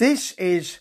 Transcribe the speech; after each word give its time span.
This 0.00 0.32
is 0.38 0.80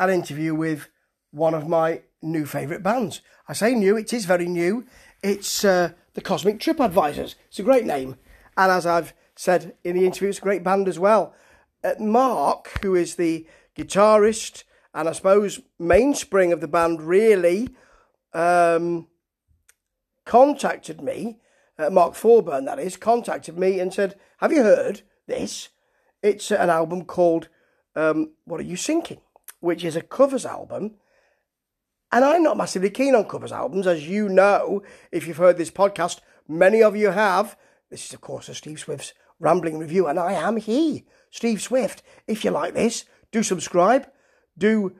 an 0.00 0.10
interview 0.10 0.56
with 0.56 0.88
one 1.30 1.54
of 1.54 1.68
my 1.68 2.02
new 2.20 2.44
favourite 2.44 2.82
bands. 2.82 3.20
I 3.46 3.52
say 3.52 3.76
new, 3.76 3.96
it 3.96 4.12
is 4.12 4.24
very 4.24 4.48
new. 4.48 4.86
It's 5.22 5.64
uh, 5.64 5.92
the 6.14 6.20
Cosmic 6.20 6.58
Trip 6.58 6.80
Advisors. 6.80 7.36
It's 7.46 7.60
a 7.60 7.62
great 7.62 7.86
name. 7.86 8.16
And 8.56 8.72
as 8.72 8.86
I've 8.86 9.14
said 9.36 9.76
in 9.84 9.94
the 9.94 10.04
interview, 10.04 10.30
it's 10.30 10.38
a 10.38 10.42
great 10.42 10.64
band 10.64 10.88
as 10.88 10.98
well. 10.98 11.32
Uh, 11.84 11.92
Mark, 12.00 12.80
who 12.82 12.96
is 12.96 13.14
the 13.14 13.46
guitarist 13.78 14.64
and 14.92 15.08
I 15.08 15.12
suppose 15.12 15.60
mainspring 15.78 16.52
of 16.52 16.60
the 16.60 16.66
band, 16.66 17.02
really 17.02 17.68
um, 18.32 19.06
contacted 20.24 21.00
me. 21.00 21.38
Uh, 21.78 21.88
Mark 21.90 22.16
Thorburn, 22.16 22.64
that 22.64 22.80
is, 22.80 22.96
contacted 22.96 23.56
me 23.56 23.78
and 23.78 23.94
said, 23.94 24.18
Have 24.38 24.50
you 24.50 24.64
heard 24.64 25.02
this? 25.28 25.68
It's 26.20 26.50
an 26.50 26.68
album 26.68 27.04
called 27.04 27.48
um, 27.96 28.32
What 28.44 28.60
Are 28.60 28.64
You 28.64 28.76
Thinking? 28.76 29.20
which 29.60 29.84
is 29.84 29.96
a 29.96 30.02
covers 30.02 30.44
album. 30.44 30.96
And 32.12 32.24
I'm 32.24 32.42
not 32.42 32.56
massively 32.56 32.90
keen 32.90 33.14
on 33.14 33.26
covers 33.26 33.52
albums, 33.52 33.86
as 33.86 34.08
you 34.08 34.28
know, 34.28 34.82
if 35.12 35.26
you've 35.26 35.36
heard 35.36 35.58
this 35.58 35.70
podcast. 35.70 36.20
Many 36.48 36.82
of 36.82 36.96
you 36.96 37.10
have. 37.10 37.56
This 37.90 38.06
is, 38.06 38.14
of 38.14 38.20
course, 38.20 38.48
a 38.48 38.54
Steve 38.54 38.80
Swift's 38.80 39.12
rambling 39.38 39.78
review, 39.78 40.06
and 40.08 40.18
I 40.18 40.32
am 40.32 40.56
he, 40.56 41.06
Steve 41.30 41.62
Swift. 41.62 42.02
If 42.26 42.44
you 42.44 42.50
like 42.50 42.74
this, 42.74 43.04
do 43.30 43.42
subscribe, 43.42 44.08
do 44.58 44.96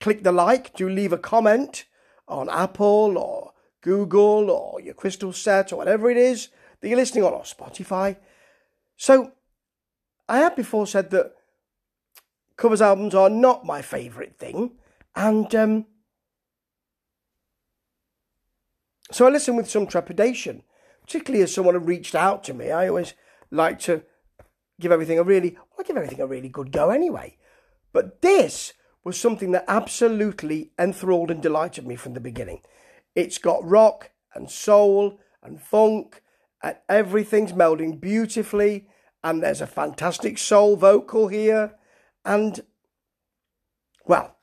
click 0.00 0.24
the 0.24 0.32
like, 0.32 0.74
do 0.74 0.88
leave 0.88 1.12
a 1.12 1.18
comment 1.18 1.84
on 2.26 2.48
Apple 2.50 3.16
or 3.16 3.52
Google 3.80 4.50
or 4.50 4.80
your 4.80 4.94
Crystal 4.94 5.32
Set 5.32 5.72
or 5.72 5.76
whatever 5.76 6.10
it 6.10 6.16
is 6.16 6.48
that 6.80 6.88
you're 6.88 6.98
listening 6.98 7.24
on, 7.24 7.32
or 7.32 7.42
Spotify. 7.42 8.16
So, 8.96 9.32
I 10.28 10.38
have 10.38 10.56
before 10.56 10.86
said 10.86 11.10
that 11.10 11.34
covers 12.58 12.82
albums 12.82 13.14
are 13.14 13.30
not 13.30 13.64
my 13.64 13.80
favourite 13.80 14.36
thing, 14.36 14.72
and 15.16 15.54
um, 15.54 15.86
so 19.10 19.26
I 19.26 19.30
listen 19.30 19.56
with 19.56 19.70
some 19.70 19.86
trepidation, 19.86 20.64
particularly 21.02 21.42
as 21.42 21.54
someone 21.54 21.74
had 21.74 21.88
reached 21.88 22.14
out 22.14 22.44
to 22.44 22.54
me. 22.54 22.70
I 22.70 22.88
always 22.88 23.14
like 23.50 23.78
to 23.80 24.02
give 24.80 24.92
everything 24.92 25.18
a 25.18 25.22
really, 25.22 25.52
well, 25.52 25.80
I 25.80 25.82
give 25.82 25.96
everything 25.96 26.20
a 26.20 26.26
really 26.26 26.50
good 26.50 26.72
go 26.72 26.90
anyway. 26.90 27.38
But 27.92 28.20
this 28.20 28.74
was 29.04 29.18
something 29.18 29.52
that 29.52 29.64
absolutely 29.66 30.72
enthralled 30.78 31.30
and 31.30 31.42
delighted 31.42 31.86
me 31.86 31.96
from 31.96 32.12
the 32.12 32.20
beginning. 32.20 32.60
It's 33.14 33.38
got 33.38 33.66
rock 33.66 34.10
and 34.34 34.50
soul 34.50 35.18
and 35.42 35.60
funk, 35.60 36.22
and 36.62 36.76
everything's 36.88 37.52
melding 37.52 38.00
beautifully. 38.00 38.88
And 39.24 39.42
there's 39.42 39.62
a 39.62 39.66
fantastic 39.66 40.36
soul 40.38 40.76
vocal 40.76 41.28
here. 41.28 41.77
And, 42.28 42.60
well, 44.04 44.36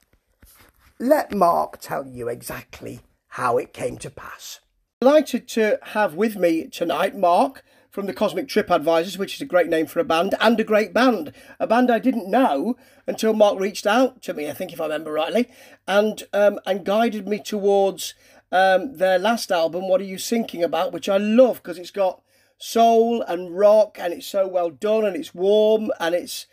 let 1.00 1.32
Mark 1.32 1.78
tell 1.80 2.08
you 2.08 2.28
exactly 2.28 3.02
how 3.28 3.60
it 3.60 3.74
came 3.74 4.00
to 4.00 4.10
pass. 4.10 4.60
Delighted 5.02 5.48
to 5.50 5.78
have 5.84 6.16
with 6.16 6.36
me 6.36 6.66
tonight 6.68 7.16
Mark 7.16 7.64
from 7.92 8.08
the 8.08 8.14
Cosmic 8.14 8.48
Trip 8.48 8.72
Advisors, 8.72 9.20
which 9.20 9.36
is 9.36 9.42
a 9.42 9.46
great 9.46 9.68
name 9.68 9.86
for 9.86 10.00
a 10.00 10.04
band 10.04 10.34
and 10.42 10.60
a 10.60 10.64
great 10.64 10.96
band. 10.96 11.32
A 11.60 11.68
band 11.68 11.92
I 11.92 12.00
didn't 12.00 12.28
know 12.28 12.76
until 13.06 13.34
Mark 13.34 13.60
reached 13.60 13.86
out 13.86 14.20
to 14.24 14.34
me, 14.34 14.50
I 14.50 14.54
think, 14.54 14.74
if 14.74 14.82
I 14.82 14.86
remember 14.86 15.12
rightly, 15.12 15.48
and 15.88 16.24
um, 16.34 16.60
and 16.66 16.86
guided 16.86 17.28
me 17.28 17.38
towards 17.38 18.16
um, 18.52 18.98
their 18.98 19.20
last 19.20 19.52
album, 19.52 19.88
What 19.88 20.02
Are 20.02 20.06
You 20.06 20.18
Thinking 20.18 20.64
About, 20.64 20.92
which 20.92 21.08
I 21.08 21.18
love 21.18 21.58
because 21.62 21.78
it's 21.78 21.92
got 21.92 22.24
soul 22.58 23.22
and 23.22 23.56
rock 23.56 23.98
and 24.00 24.12
it's 24.12 24.26
so 24.26 24.48
well 24.48 24.72
done 24.72 25.06
and 25.06 25.16
it's 25.16 25.36
warm 25.36 25.92
and 26.00 26.16
it's 26.16 26.48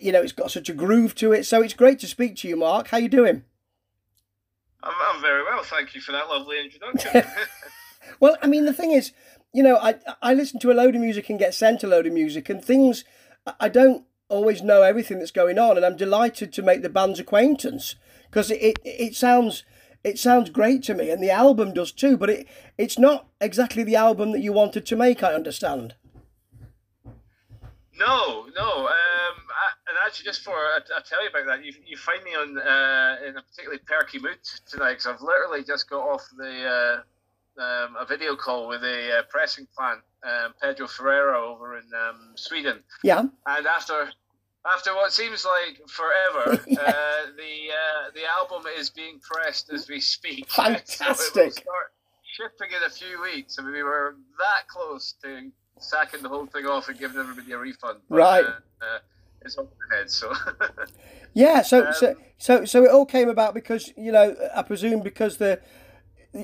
you 0.00 0.12
know 0.12 0.22
it's 0.22 0.32
got 0.32 0.50
such 0.50 0.68
a 0.68 0.74
groove 0.74 1.14
to 1.16 1.32
it. 1.32 1.44
So 1.44 1.62
it's 1.62 1.74
great 1.74 1.98
to 2.00 2.06
speak 2.06 2.36
to 2.36 2.48
you, 2.48 2.56
Mark. 2.56 2.88
How 2.88 2.98
you 2.98 3.08
doing? 3.08 3.44
I'm, 4.82 4.92
I'm 5.08 5.20
very 5.20 5.42
well, 5.42 5.62
thank 5.62 5.94
you 5.94 6.00
for 6.00 6.12
that 6.12 6.28
lovely 6.28 6.60
introduction. 6.60 7.22
well, 8.20 8.36
I 8.42 8.46
mean, 8.46 8.66
the 8.66 8.72
thing 8.72 8.92
is, 8.92 9.12
you 9.52 9.62
know, 9.62 9.76
I 9.76 9.96
I 10.22 10.34
listen 10.34 10.60
to 10.60 10.72
a 10.72 10.74
load 10.74 10.94
of 10.94 11.00
music 11.00 11.30
and 11.30 11.38
get 11.38 11.54
sent 11.54 11.84
a 11.84 11.86
load 11.86 12.06
of 12.06 12.12
music, 12.12 12.48
and 12.48 12.64
things 12.64 13.04
I 13.60 13.68
don't 13.68 14.04
always 14.28 14.62
know 14.62 14.82
everything 14.82 15.18
that's 15.18 15.30
going 15.30 15.58
on, 15.58 15.76
and 15.76 15.84
I'm 15.84 15.96
delighted 15.96 16.52
to 16.52 16.62
make 16.62 16.82
the 16.82 16.88
band's 16.88 17.20
acquaintance 17.20 17.94
because 18.24 18.50
it, 18.50 18.60
it 18.60 18.78
it 18.84 19.14
sounds 19.14 19.64
it 20.02 20.18
sounds 20.18 20.50
great 20.50 20.82
to 20.84 20.94
me, 20.94 21.10
and 21.10 21.22
the 21.22 21.30
album 21.30 21.72
does 21.72 21.92
too. 21.92 22.16
But 22.16 22.30
it 22.30 22.48
it's 22.76 22.98
not 22.98 23.28
exactly 23.40 23.84
the 23.84 23.96
album 23.96 24.32
that 24.32 24.40
you 24.40 24.52
wanted 24.52 24.86
to 24.86 24.96
make. 24.96 25.22
I 25.22 25.34
understand. 25.34 25.94
No, 27.98 28.46
no. 28.56 28.86
Um, 28.86 29.36
I, 29.50 29.66
and 29.88 29.96
actually, 30.04 30.24
just 30.24 30.42
for 30.42 30.52
I, 30.52 30.78
I 30.96 31.00
tell 31.08 31.22
you 31.22 31.30
about 31.30 31.46
that, 31.46 31.64
you, 31.64 31.72
you 31.86 31.96
find 31.96 32.22
me 32.24 32.34
on 32.34 32.58
uh, 32.58 33.16
in 33.26 33.36
a 33.36 33.42
particularly 33.42 33.80
perky 33.86 34.18
mood 34.18 34.38
tonight 34.68 34.92
because 34.92 35.06
I've 35.06 35.20
literally 35.20 35.64
just 35.64 35.88
got 35.88 36.00
off 36.00 36.26
the 36.36 37.02
uh, 37.58 37.62
um, 37.62 37.96
a 38.00 38.06
video 38.06 38.34
call 38.34 38.68
with 38.68 38.82
a 38.82 39.18
uh, 39.18 39.22
pressing 39.28 39.66
plant, 39.76 40.00
um, 40.24 40.54
Pedro 40.60 40.88
Ferreira 40.88 41.40
over 41.40 41.78
in 41.78 41.84
um, 41.94 42.32
Sweden. 42.34 42.80
Yeah. 43.02 43.24
And 43.46 43.66
after 43.66 44.10
after 44.66 44.94
what 44.94 45.12
seems 45.12 45.44
like 45.44 45.80
forever, 45.88 46.62
yeah. 46.66 46.80
uh, 46.80 47.26
the 47.36 47.70
uh, 47.70 48.10
the 48.14 48.24
album 48.26 48.64
is 48.78 48.90
being 48.90 49.20
pressed 49.20 49.72
as 49.72 49.88
we 49.88 50.00
speak. 50.00 50.50
Fantastic. 50.50 50.96
so 50.98 51.40
it 51.40 51.44
will 51.44 51.50
start 51.52 51.92
shipping 52.24 52.76
in 52.76 52.82
a 52.84 52.90
few 52.90 53.22
weeks. 53.22 53.56
I 53.58 53.62
mean, 53.62 53.72
we 53.72 53.82
were 53.82 54.16
that 54.38 54.68
close 54.68 55.14
to 55.22 55.50
sacking 55.78 56.22
the 56.22 56.28
whole 56.28 56.46
thing 56.46 56.66
off 56.66 56.88
and 56.88 56.98
giving 56.98 57.18
everybody 57.18 57.52
a 57.52 57.58
refund. 57.58 57.98
But, 58.08 58.16
right. 58.16 58.44
Uh, 58.44 58.98
it's 59.42 59.58
over 59.58 59.68
the 59.90 59.96
head, 59.96 60.10
so. 60.10 60.32
yeah, 61.34 61.62
so, 61.62 61.92
so 61.92 62.10
um, 62.10 62.16
so 62.38 62.64
so 62.64 62.84
it 62.84 62.90
all 62.90 63.06
came 63.06 63.28
about 63.28 63.54
because 63.54 63.92
you 63.96 64.10
know 64.10 64.34
I 64.54 64.62
presume 64.62 65.00
because 65.00 65.36
the 65.36 65.60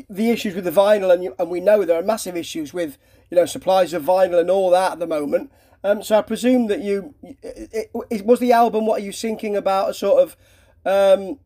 the 0.09 0.31
issues 0.31 0.55
with 0.55 0.65
the 0.65 0.71
vinyl, 0.71 1.13
and, 1.13 1.25
you, 1.25 1.35
and 1.39 1.51
we 1.51 1.61
know 1.61 1.85
there 1.85 1.99
are 1.99 2.03
massive 2.03 2.37
issues 2.37 2.73
with 2.73 2.99
you 3.31 3.37
know 3.37 3.47
supplies 3.47 3.93
of 3.93 4.05
vinyl 4.05 4.39
and 4.39 4.51
all 4.51 4.71
that 4.71 4.93
at 4.93 4.99
the 4.99 5.07
moment. 5.07 5.51
Um, 5.83 6.03
so 6.03 6.19
I 6.19 6.23
presume 6.23 6.67
that 6.67 6.81
you 6.81 7.15
it, 7.23 7.91
it, 8.11 8.27
was 8.27 8.39
the 8.39 8.53
album. 8.53 8.87
What 8.87 9.01
are 9.01 9.05
you 9.05 9.13
thinking 9.13 9.57
about? 9.57 9.91
A 9.91 9.95
sort 9.95 10.23
of 10.23 10.37
um, 10.85 11.39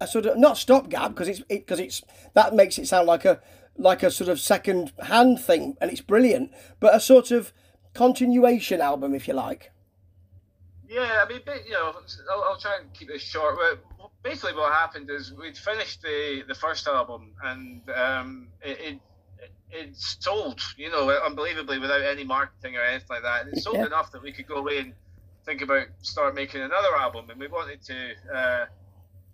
a 0.00 0.06
sort 0.06 0.26
of 0.26 0.38
not 0.38 0.56
stopgap 0.56 1.10
because 1.10 1.28
it's 1.28 1.40
because 1.40 1.80
it, 1.80 1.84
it's 1.84 2.02
that 2.34 2.54
makes 2.54 2.78
it 2.78 2.86
sound 2.86 3.08
like 3.08 3.24
a 3.24 3.40
like 3.76 4.02
a 4.02 4.10
sort 4.10 4.28
of 4.28 4.40
second 4.40 4.92
hand 5.02 5.40
thing, 5.40 5.76
and 5.80 5.90
it's 5.90 6.00
brilliant. 6.00 6.50
But 6.80 6.94
a 6.94 7.00
sort 7.00 7.30
of 7.30 7.52
continuation 7.94 8.80
album, 8.80 9.14
if 9.14 9.28
you 9.28 9.34
like. 9.34 9.70
Yeah, 10.88 11.24
I 11.24 11.28
mean, 11.28 11.40
you 11.66 11.72
know, 11.72 11.94
I'll, 12.30 12.42
I'll 12.44 12.58
try 12.58 12.78
and 12.80 12.92
keep 12.92 13.08
this 13.08 13.22
short 13.22 13.56
But 13.56 14.10
basically 14.22 14.54
what 14.54 14.72
happened 14.72 15.10
is 15.10 15.32
we'd 15.32 15.56
finished 15.56 16.02
the 16.02 16.44
the 16.46 16.54
first 16.54 16.86
album 16.86 17.32
and 17.42 17.80
um, 17.90 18.48
it, 18.60 18.78
it 18.80 19.00
it 19.70 19.96
sold, 19.96 20.60
you 20.76 20.90
know, 20.90 21.10
unbelievably 21.24 21.78
without 21.78 22.02
any 22.02 22.24
marketing 22.24 22.76
or 22.76 22.82
anything 22.82 23.06
like 23.08 23.22
that. 23.22 23.46
And 23.46 23.56
it 23.56 23.62
sold 23.62 23.76
yeah. 23.76 23.86
enough 23.86 24.12
that 24.12 24.22
we 24.22 24.32
could 24.32 24.46
go 24.46 24.56
away 24.56 24.78
and 24.78 24.92
think 25.46 25.62
about 25.62 25.86
start 26.02 26.34
making 26.34 26.60
another 26.60 26.94
album. 26.94 27.30
And 27.30 27.40
we 27.40 27.48
wanted 27.48 27.82
to 27.84 28.12
uh, 28.34 28.64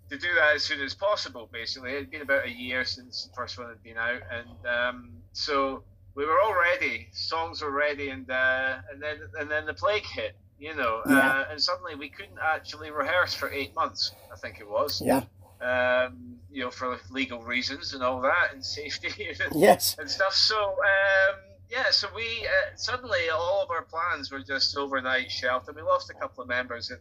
to 0.09 0.17
do 0.17 0.27
that 0.35 0.55
as 0.55 0.63
soon 0.63 0.81
as 0.81 0.93
possible. 0.93 1.49
Basically, 1.51 1.91
it 1.91 1.97
had 1.97 2.11
been 2.11 2.21
about 2.21 2.45
a 2.45 2.51
year 2.51 2.83
since 2.85 3.25
the 3.25 3.35
first 3.35 3.57
one 3.57 3.69
had 3.69 3.83
been 3.83 3.97
out, 3.97 4.21
and 4.31 4.67
um, 4.67 5.11
so 5.33 5.83
we 6.15 6.25
were 6.25 6.39
all 6.41 6.55
ready. 6.55 7.07
Songs 7.11 7.61
were 7.61 7.71
ready, 7.71 8.09
and 8.09 8.29
uh, 8.29 8.77
and 8.91 9.01
then 9.01 9.17
and 9.39 9.49
then 9.49 9.65
the 9.65 9.73
plague 9.73 10.05
hit 10.05 10.35
you 10.59 10.75
know, 10.75 11.01
yeah. 11.07 11.17
uh, 11.17 11.45
and 11.51 11.61
suddenly 11.61 11.95
we 11.95 12.09
couldn't 12.09 12.37
actually 12.43 12.91
rehearse 12.91 13.33
for 13.33 13.49
eight 13.49 13.73
months. 13.75 14.11
I 14.31 14.37
think 14.37 14.59
it 14.59 14.69
was. 14.69 15.01
Yeah. 15.03 15.23
Um, 15.61 16.35
you 16.51 16.63
know, 16.63 16.71
for 16.71 16.99
legal 17.09 17.41
reasons 17.43 17.93
and 17.93 18.03
all 18.03 18.21
that, 18.21 18.53
and 18.53 18.63
safety 18.77 19.29
and, 19.29 19.55
yes. 19.55 19.95
and 19.97 20.09
stuff. 20.09 20.33
So, 20.33 20.57
um, 20.57 21.39
yeah, 21.69 21.91
so 21.91 22.07
we 22.15 22.23
uh, 22.23 22.75
suddenly 22.75 23.29
all 23.33 23.61
of 23.63 23.69
our 23.69 23.83
plans 23.83 24.31
were 24.31 24.39
just 24.39 24.75
overnight 24.77 25.31
shelved, 25.31 25.67
and 25.67 25.75
we 25.75 25.81
lost 25.81 26.09
a 26.09 26.13
couple 26.13 26.41
of 26.41 26.49
members, 26.49 26.91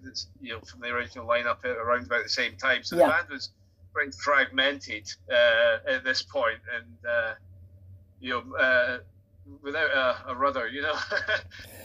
you 0.40 0.52
know, 0.52 0.60
from 0.60 0.80
the 0.80 0.88
original 0.88 1.26
lineup 1.26 1.64
around 1.64 2.06
about 2.06 2.22
the 2.22 2.28
same 2.28 2.56
time. 2.56 2.84
So 2.84 2.96
yeah. 2.96 3.06
the 3.06 3.12
band 3.12 3.28
was 3.30 3.50
very 3.94 4.10
fragmented 4.12 5.12
uh, 5.30 5.78
at 5.88 6.04
this 6.04 6.22
point, 6.22 6.58
and 6.74 7.10
uh, 7.10 7.34
you 8.20 8.30
know, 8.30 8.56
uh, 8.56 8.98
without 9.62 9.90
a, 9.90 10.30
a 10.30 10.34
rudder, 10.34 10.68
you 10.68 10.82
know. 10.82 10.94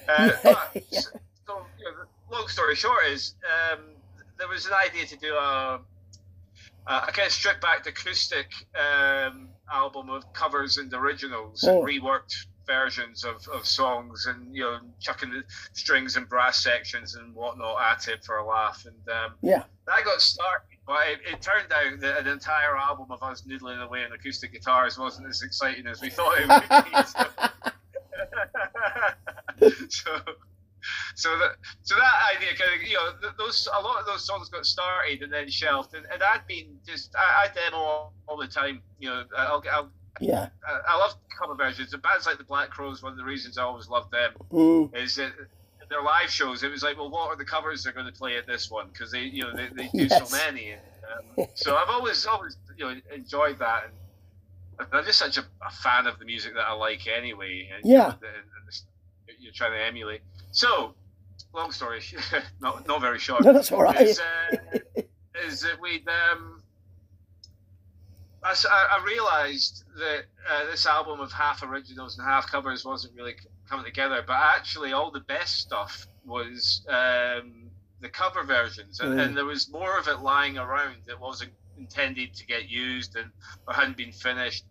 Uh, 0.05 0.31
but, 0.43 0.83
yeah 0.91 0.99
so 1.45 1.65
you 1.79 1.85
know, 1.85 1.91
long 2.31 2.47
story 2.47 2.75
short 2.75 3.05
is 3.09 3.35
um, 3.45 3.79
there 4.37 4.47
was 4.47 4.65
an 4.65 4.73
idea 4.73 5.05
to 5.05 5.17
do 5.17 5.33
a, 5.35 5.79
a 6.87 7.11
kind 7.11 7.25
of 7.25 7.31
stripped 7.31 7.61
back 7.61 7.85
acoustic 7.85 8.47
um, 8.75 9.49
album 9.71 10.09
of 10.09 10.31
covers 10.33 10.77
and 10.77 10.93
originals 10.93 11.63
oh. 11.67 11.79
and 11.79 11.87
reworked 11.87 12.45
versions 12.65 13.23
of, 13.23 13.47
of 13.53 13.65
songs 13.65 14.25
and 14.25 14.55
you 14.55 14.63
know 14.63 14.79
chucking 14.99 15.31
the 15.31 15.43
strings 15.73 16.15
and 16.15 16.27
brass 16.27 16.63
sections 16.63 17.15
and 17.15 17.33
whatnot 17.35 17.81
at 17.81 18.07
it 18.07 18.23
for 18.23 18.37
a 18.37 18.45
laugh. 18.45 18.85
And 18.85 19.15
um, 19.15 19.33
yeah. 19.41 19.63
that 19.87 20.05
got 20.05 20.21
started 20.21 20.67
but 20.85 21.07
it, 21.07 21.19
it, 21.31 21.41
turned 21.41 21.71
out 21.71 21.99
that 22.01 22.19
an 22.19 22.27
entire 22.27 22.75
album 22.75 23.07
of 23.09 23.23
us 23.23 23.43
noodling 23.43 23.81
away 23.81 24.03
on 24.03 24.11
acoustic 24.11 24.51
guitars 24.51 24.97
wasn't 24.97 25.27
as 25.27 25.41
exciting 25.41 25.87
as 25.87 26.01
we 26.01 26.09
thought 26.09 26.37
it 26.37 26.47
would 26.47 26.61
be 26.85 26.91
so, 29.87 29.87
so 29.89 30.19
so 31.15 31.37
that 31.37 31.55
so 31.83 31.95
that 31.95 32.35
idea 32.35 32.49
kind 32.57 32.81
of 32.81 32.87
you 32.87 32.95
know 32.95 33.11
those 33.37 33.67
a 33.77 33.81
lot 33.81 33.99
of 33.99 34.05
those 34.05 34.25
songs 34.25 34.49
got 34.49 34.65
started 34.65 35.21
and 35.21 35.31
then 35.31 35.49
shelved. 35.49 35.93
And, 35.93 36.05
and 36.11 36.21
I'd 36.21 36.45
been 36.47 36.77
just 36.85 37.15
I, 37.15 37.45
I 37.45 37.53
demo 37.53 37.77
all, 37.77 38.13
all, 38.27 38.37
the 38.37 38.47
time 38.47 38.81
you 38.99 39.09
know 39.09 39.23
I'll, 39.37 39.63
I'll 39.71 39.89
yeah 40.19 40.49
I, 40.67 40.93
I, 40.93 40.97
love 40.97 41.15
cover 41.37 41.55
versions 41.55 41.91
the 41.91 41.97
bands 41.97 42.25
like 42.25 42.37
the 42.37 42.43
Black 42.43 42.69
Crowes 42.69 43.01
one 43.01 43.11
of 43.11 43.17
the 43.17 43.23
reasons 43.23 43.57
I 43.57 43.63
always 43.63 43.89
loved 43.89 44.11
them 44.11 44.31
mm. 44.51 44.95
is 44.95 45.15
that 45.15 45.31
their 45.89 46.01
live 46.01 46.29
shows 46.29 46.63
it 46.63 46.71
was 46.71 46.83
like 46.83 46.97
well 46.97 47.09
what 47.09 47.29
are 47.29 47.35
the 47.35 47.45
covers 47.45 47.83
they're 47.83 47.93
going 47.93 48.05
to 48.05 48.11
play 48.11 48.37
at 48.37 48.47
this 48.47 48.69
one 48.69 48.87
because 48.91 49.11
they 49.11 49.21
you 49.21 49.43
know 49.43 49.55
they, 49.55 49.67
they 49.67 49.89
do 49.89 50.05
yes. 50.05 50.29
so 50.29 50.37
many 50.37 50.73
um, 50.73 51.47
so 51.55 51.75
I've 51.75 51.89
always 51.89 52.25
always 52.25 52.57
you 52.77 52.85
know 52.85 52.95
enjoyed 53.13 53.59
that 53.59 53.85
and 54.79 54.87
I'm 54.91 55.05
just 55.05 55.19
such 55.19 55.37
a, 55.37 55.45
a 55.65 55.71
fan 55.71 56.07
of 56.07 56.19
the 56.19 56.25
music 56.25 56.53
that 56.55 56.67
I 56.67 56.73
like 56.73 57.07
anyway 57.07 57.69
and, 57.73 57.89
yeah 57.89 58.05
and, 58.05 58.15
and 58.23 59.37
you're 59.39 59.53
trying 59.53 59.71
to 59.71 59.83
emulate 59.83 60.21
so, 60.53 60.93
long 61.53 61.71
story, 61.71 62.01
not 62.61 62.87
not 62.87 63.01
very 63.01 63.19
short. 63.19 63.43
No, 63.43 63.53
that's 63.53 63.71
all 63.71 63.81
right. 63.81 64.01
Is, 64.01 64.19
uh, 64.19 64.77
is 65.47 65.61
that 65.61 65.81
we 65.81 66.05
um, 66.31 66.61
I, 68.43 68.53
I 68.99 69.03
realised 69.05 69.83
that 69.97 70.23
uh, 70.49 70.65
this 70.65 70.85
album 70.85 71.19
of 71.19 71.31
half 71.31 71.63
originals 71.63 72.17
and 72.17 72.27
half 72.27 72.51
covers 72.51 72.83
wasn't 72.83 73.15
really 73.15 73.35
coming 73.69 73.85
together, 73.85 74.23
but 74.25 74.35
actually 74.35 74.93
all 74.93 75.11
the 75.11 75.21
best 75.21 75.59
stuff 75.59 76.07
was 76.25 76.85
um, 76.87 77.69
the 78.01 78.09
cover 78.09 78.43
versions, 78.43 78.99
and, 78.99 79.13
mm. 79.13 79.25
and, 79.25 79.37
there 79.37 79.45
was 79.45 79.69
more 79.69 79.97
of 79.97 80.07
it 80.07 80.19
lying 80.19 80.57
around 80.57 80.97
that 81.07 81.19
wasn't 81.19 81.51
intended 81.77 82.33
to 82.35 82.45
get 82.45 82.69
used 82.69 83.15
and 83.15 83.31
or 83.67 83.73
hadn't 83.73 83.97
been 83.97 84.11
finished. 84.11 84.65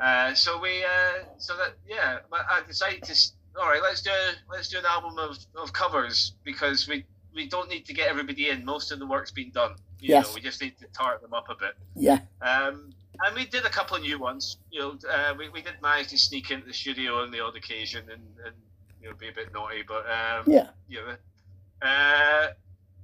Uh, 0.00 0.34
so 0.34 0.60
we, 0.60 0.82
uh, 0.84 1.24
so 1.38 1.56
that 1.56 1.74
yeah, 1.88 2.18
I 2.32 2.62
decided 2.66 3.04
to 3.04 3.14
all 3.58 3.68
right, 3.68 3.82
let's 3.82 4.02
do 4.02 4.10
let's 4.50 4.68
do 4.68 4.78
an 4.78 4.86
album 4.86 5.18
of, 5.18 5.38
of 5.56 5.72
covers 5.72 6.34
because 6.44 6.88
we 6.88 7.04
we 7.34 7.48
don't 7.48 7.68
need 7.68 7.86
to 7.86 7.94
get 7.94 8.08
everybody 8.08 8.50
in. 8.50 8.64
Most 8.64 8.92
of 8.92 8.98
the 8.98 9.06
work's 9.06 9.30
been 9.30 9.50
done. 9.50 9.72
You 10.00 10.10
yes. 10.10 10.28
know, 10.28 10.34
we 10.34 10.40
just 10.40 10.60
need 10.60 10.78
to 10.78 10.86
tart 10.92 11.22
them 11.22 11.32
up 11.32 11.48
a 11.48 11.54
bit. 11.54 11.74
Yeah. 11.94 12.18
Um, 12.40 12.92
and 13.24 13.34
we 13.34 13.46
did 13.46 13.64
a 13.64 13.70
couple 13.70 13.96
of 13.96 14.02
new 14.02 14.18
ones. 14.18 14.58
You 14.70 14.80
know, 14.80 14.98
uh, 15.10 15.34
we, 15.38 15.48
we 15.48 15.62
did 15.62 15.74
manage 15.82 16.08
to 16.08 16.18
sneak 16.18 16.50
into 16.50 16.66
the 16.66 16.72
studio 16.72 17.22
on 17.22 17.30
the 17.30 17.40
odd 17.40 17.56
occasion 17.56 18.04
and, 18.10 18.22
and 18.44 18.54
you 19.00 19.08
know 19.08 19.16
be 19.16 19.28
a 19.28 19.32
bit 19.32 19.52
naughty, 19.52 19.82
but 19.86 20.04
um, 20.06 20.44
yeah, 20.46 20.68
you 20.88 20.98
know, 21.00 21.86
uh, 21.86 22.48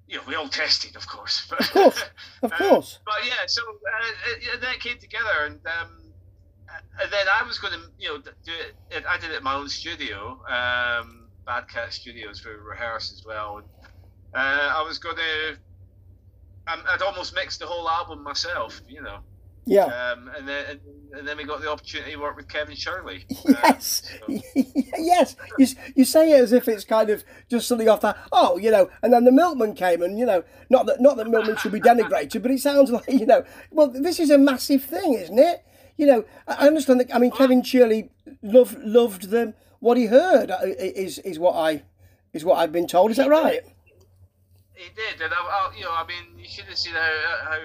you 0.06 0.16
know, 0.16 0.22
we 0.26 0.34
all 0.34 0.48
tested, 0.48 0.96
of 0.96 1.06
course. 1.06 1.50
of 1.52 1.70
course, 1.70 2.04
of 2.42 2.52
course. 2.52 2.98
Uh, 3.00 3.10
but 3.10 3.26
yeah, 3.26 3.46
so 3.46 3.62
uh, 3.62 4.30
it, 4.54 4.62
it, 4.62 4.80
came 4.80 4.98
together, 4.98 5.44
and 5.44 5.60
um, 5.66 6.08
and 7.00 7.12
then 7.12 7.26
I 7.28 7.46
was 7.46 7.58
going 7.58 7.74
to, 7.74 7.80
you 7.98 8.08
know, 8.08 8.18
do 8.18 8.52
it. 8.90 9.04
I 9.08 9.18
did 9.18 9.30
it 9.30 9.38
in 9.38 9.44
my 9.44 9.54
own 9.54 9.68
studio, 9.68 10.40
um, 10.48 11.28
Bad 11.46 11.68
Cat 11.68 11.92
Studios, 11.92 12.40
for 12.40 12.56
rehearse 12.56 13.12
as 13.12 13.24
well. 13.24 13.58
And 13.58 13.66
uh, 14.34 14.74
I 14.76 14.82
was 14.82 14.98
going 14.98 15.16
to, 15.16 15.56
I'd 16.66 17.02
almost 17.02 17.34
mixed 17.34 17.60
the 17.60 17.66
whole 17.66 17.88
album 17.88 18.22
myself, 18.22 18.80
you 18.88 19.02
know. 19.02 19.20
Yeah. 19.68 19.84
Um, 19.84 20.30
and 20.36 20.48
then 20.48 20.80
and, 21.12 21.26
then 21.26 21.36
we 21.36 21.44
got 21.44 21.60
the 21.60 21.70
opportunity 21.70 22.12
to 22.12 22.18
work 22.18 22.36
with 22.36 22.48
Kevin 22.48 22.76
Shirley. 22.76 23.26
Yes. 23.44 24.02
Um, 24.28 24.38
so. 24.38 24.42
yes. 24.98 25.36
You, 25.58 25.66
you 25.94 26.04
say 26.04 26.32
it 26.32 26.42
as 26.42 26.52
if 26.52 26.68
it's 26.68 26.84
kind 26.84 27.10
of 27.10 27.24
just 27.48 27.68
something 27.68 27.88
off 27.88 28.00
that. 28.00 28.16
Oh, 28.32 28.56
you 28.58 28.70
know. 28.70 28.90
And 29.02 29.12
then 29.12 29.24
the 29.24 29.32
Milkman 29.32 29.74
came, 29.74 30.02
and 30.02 30.18
you 30.18 30.26
know, 30.26 30.44
not 30.70 30.86
that 30.86 31.00
not 31.00 31.16
that 31.16 31.28
Milkman 31.28 31.56
should 31.56 31.72
be 31.72 31.80
denigrated, 31.80 32.42
but 32.42 32.50
it 32.50 32.60
sounds 32.60 32.90
like 32.92 33.08
you 33.08 33.26
know. 33.26 33.44
Well, 33.70 33.88
this 33.88 34.18
is 34.18 34.30
a 34.30 34.38
massive 34.38 34.84
thing, 34.84 35.14
isn't 35.14 35.38
it? 35.38 35.64
you 35.98 36.06
know, 36.06 36.24
I 36.46 36.66
understand 36.66 37.00
that. 37.00 37.14
I 37.14 37.18
mean, 37.18 37.32
Kevin 37.32 37.62
Shirley 37.62 38.10
loved 38.40 38.78
loved 38.82 39.30
them. 39.30 39.54
What 39.80 39.98
he 39.98 40.06
heard 40.06 40.50
uh, 40.50 40.58
is 40.62 41.18
is 41.18 41.38
what 41.38 41.54
I 41.54 41.82
is 42.32 42.44
what 42.44 42.58
I've 42.58 42.72
been 42.72 42.86
told. 42.86 43.10
Is 43.10 43.18
that 43.18 43.28
right? 43.28 43.60
He 44.74 44.88
did, 44.94 45.20
and 45.20 45.34
I, 45.34 45.36
I, 45.36 45.74
you 45.76 45.84
know, 45.84 45.90
I 45.92 46.06
mean, 46.06 46.38
you 46.38 46.46
should 46.48 46.66
have 46.66 46.78
seen 46.78 46.94
how, 46.94 47.50
how 47.50 47.58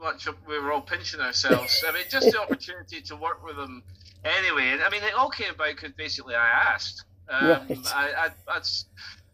much 0.00 0.28
we 0.46 0.58
were 0.58 0.72
all 0.72 0.80
pinching 0.80 1.20
ourselves. 1.20 1.84
I 1.86 1.92
mean, 1.92 2.04
just 2.08 2.30
the 2.30 2.40
opportunity 2.42 3.00
to 3.02 3.16
work 3.16 3.44
with 3.44 3.56
them 3.56 3.82
anyway. 4.24 4.68
And 4.68 4.82
I 4.82 4.90
mean, 4.90 5.02
it 5.02 5.14
all 5.14 5.30
came 5.30 5.54
about 5.54 5.74
because 5.76 5.92
basically 5.92 6.34
I 6.34 6.48
asked. 6.48 7.04
Um, 7.28 7.48
right. 7.48 7.78
I, 7.94 8.30
I, 8.48 8.60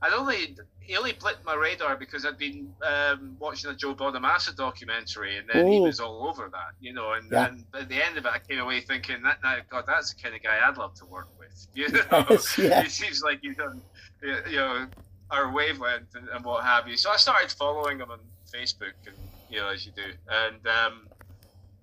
I'd, 0.02 0.12
only 0.12 0.56
he 0.84 0.96
only 0.96 1.12
blipped 1.12 1.44
my 1.44 1.54
radar 1.54 1.96
because 1.96 2.26
I'd 2.26 2.36
been 2.36 2.72
um, 2.82 3.36
watching 3.38 3.70
a 3.70 3.74
Joe 3.74 3.94
Bonamassa 3.94 4.54
documentary, 4.54 5.38
and 5.38 5.48
then 5.48 5.66
Ooh. 5.66 5.70
he 5.70 5.80
was 5.80 5.98
all 5.98 6.28
over 6.28 6.48
that, 6.52 6.72
you 6.80 6.92
know. 6.92 7.12
And, 7.12 7.30
yeah. 7.30 7.46
and 7.46 7.64
at 7.72 7.88
the 7.88 8.04
end 8.04 8.18
of 8.18 8.26
it, 8.26 8.32
I 8.32 8.38
came 8.38 8.58
away 8.58 8.80
thinking 8.80 9.22
that, 9.22 9.38
now, 9.42 9.56
God, 9.70 9.84
that's 9.86 10.12
the 10.12 10.22
kind 10.22 10.34
of 10.34 10.42
guy 10.42 10.58
I'd 10.62 10.76
love 10.76 10.94
to 10.96 11.06
work 11.06 11.28
with. 11.38 11.44
You 11.74 11.88
know, 11.88 12.26
yes, 12.30 12.58
yeah. 12.58 12.84
it 12.84 12.90
seems 12.90 13.22
like 13.22 13.40
he's 13.40 13.58
on, 13.58 13.80
you 14.22 14.56
know, 14.56 14.86
our 15.30 15.52
wavelength 15.52 16.14
and, 16.14 16.28
and, 16.28 16.44
what 16.44 16.64
have 16.64 16.86
you. 16.86 16.96
So 16.96 17.10
I 17.10 17.16
started 17.16 17.50
following 17.50 17.98
him 17.98 18.10
on 18.10 18.18
Facebook, 18.52 18.94
and 19.06 19.16
you 19.54 19.60
know, 19.60 19.68
as 19.68 19.86
you 19.86 19.92
do, 19.92 20.12
and 20.28 20.66
um, 20.66 21.08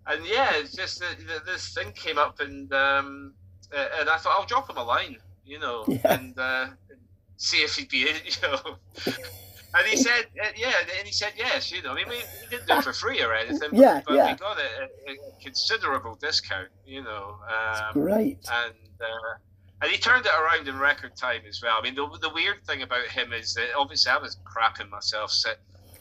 and 0.07 0.25
yeah, 0.25 0.51
it's 0.55 0.75
just 0.75 0.99
that, 0.99 1.45
this 1.45 1.73
thing 1.73 1.91
came 1.93 2.17
up, 2.17 2.39
and 2.39 2.71
um, 2.73 3.33
and 3.73 4.09
I 4.09 4.17
thought 4.17 4.39
I'll 4.39 4.45
drop 4.45 4.69
him 4.69 4.77
a 4.77 4.83
line, 4.83 5.17
you 5.45 5.59
know, 5.59 5.85
yeah. 5.87 6.13
and. 6.13 6.37
Uh, 6.37 6.67
see 7.41 7.57
if 7.57 7.75
he'd 7.75 7.89
be, 7.89 7.97
you 8.25 8.31
know. 8.43 8.77
And 9.73 9.87
he 9.87 9.95
said, 9.95 10.25
uh, 10.41 10.47
yeah, 10.55 10.73
and 10.97 11.07
he 11.07 11.13
said 11.13 11.33
yes. 11.37 11.71
You 11.71 11.81
know, 11.81 11.91
I 11.91 11.95
mean, 11.95 12.09
we, 12.09 12.17
we 12.17 12.49
didn't 12.49 12.67
do 12.67 12.75
it 12.75 12.83
for 12.83 12.93
free 12.93 13.21
or 13.21 13.33
anything, 13.33 13.69
but, 13.71 13.79
yeah, 13.79 14.01
but 14.05 14.15
yeah. 14.15 14.31
we 14.31 14.37
got 14.37 14.57
a, 14.57 15.11
a, 15.11 15.41
considerable 15.41 16.15
discount. 16.15 16.67
You 16.85 17.03
know, 17.03 17.37
um, 17.47 17.93
great. 17.93 18.45
And 18.51 18.75
uh, 18.99 19.37
and 19.81 19.89
he 19.89 19.97
turned 19.97 20.25
it 20.25 20.31
around 20.31 20.67
in 20.67 20.77
record 20.77 21.15
time 21.15 21.41
as 21.47 21.61
well. 21.63 21.77
I 21.79 21.81
mean, 21.81 21.95
the, 21.95 22.05
the 22.21 22.29
weird 22.33 22.63
thing 22.65 22.81
about 22.81 23.07
him 23.07 23.33
is 23.33 23.53
that 23.55 23.69
obviously 23.77 24.11
I 24.11 24.17
was 24.17 24.37
crapping 24.45 24.89
myself, 24.89 25.33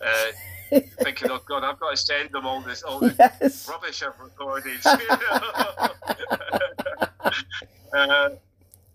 uh, 0.04 0.32
thinking, 1.02 1.30
oh 1.30 1.40
God, 1.46 1.64
I've 1.64 1.80
got 1.80 1.90
to 1.90 1.96
send 1.96 2.30
them 2.30 2.46
all 2.46 2.60
this 2.60 2.82
all 2.82 3.00
this 3.00 3.16
yes. 3.18 3.68
rubbish 3.68 4.02
I've 4.02 4.18
recorded. 4.18 4.80
Uh, 7.92 8.30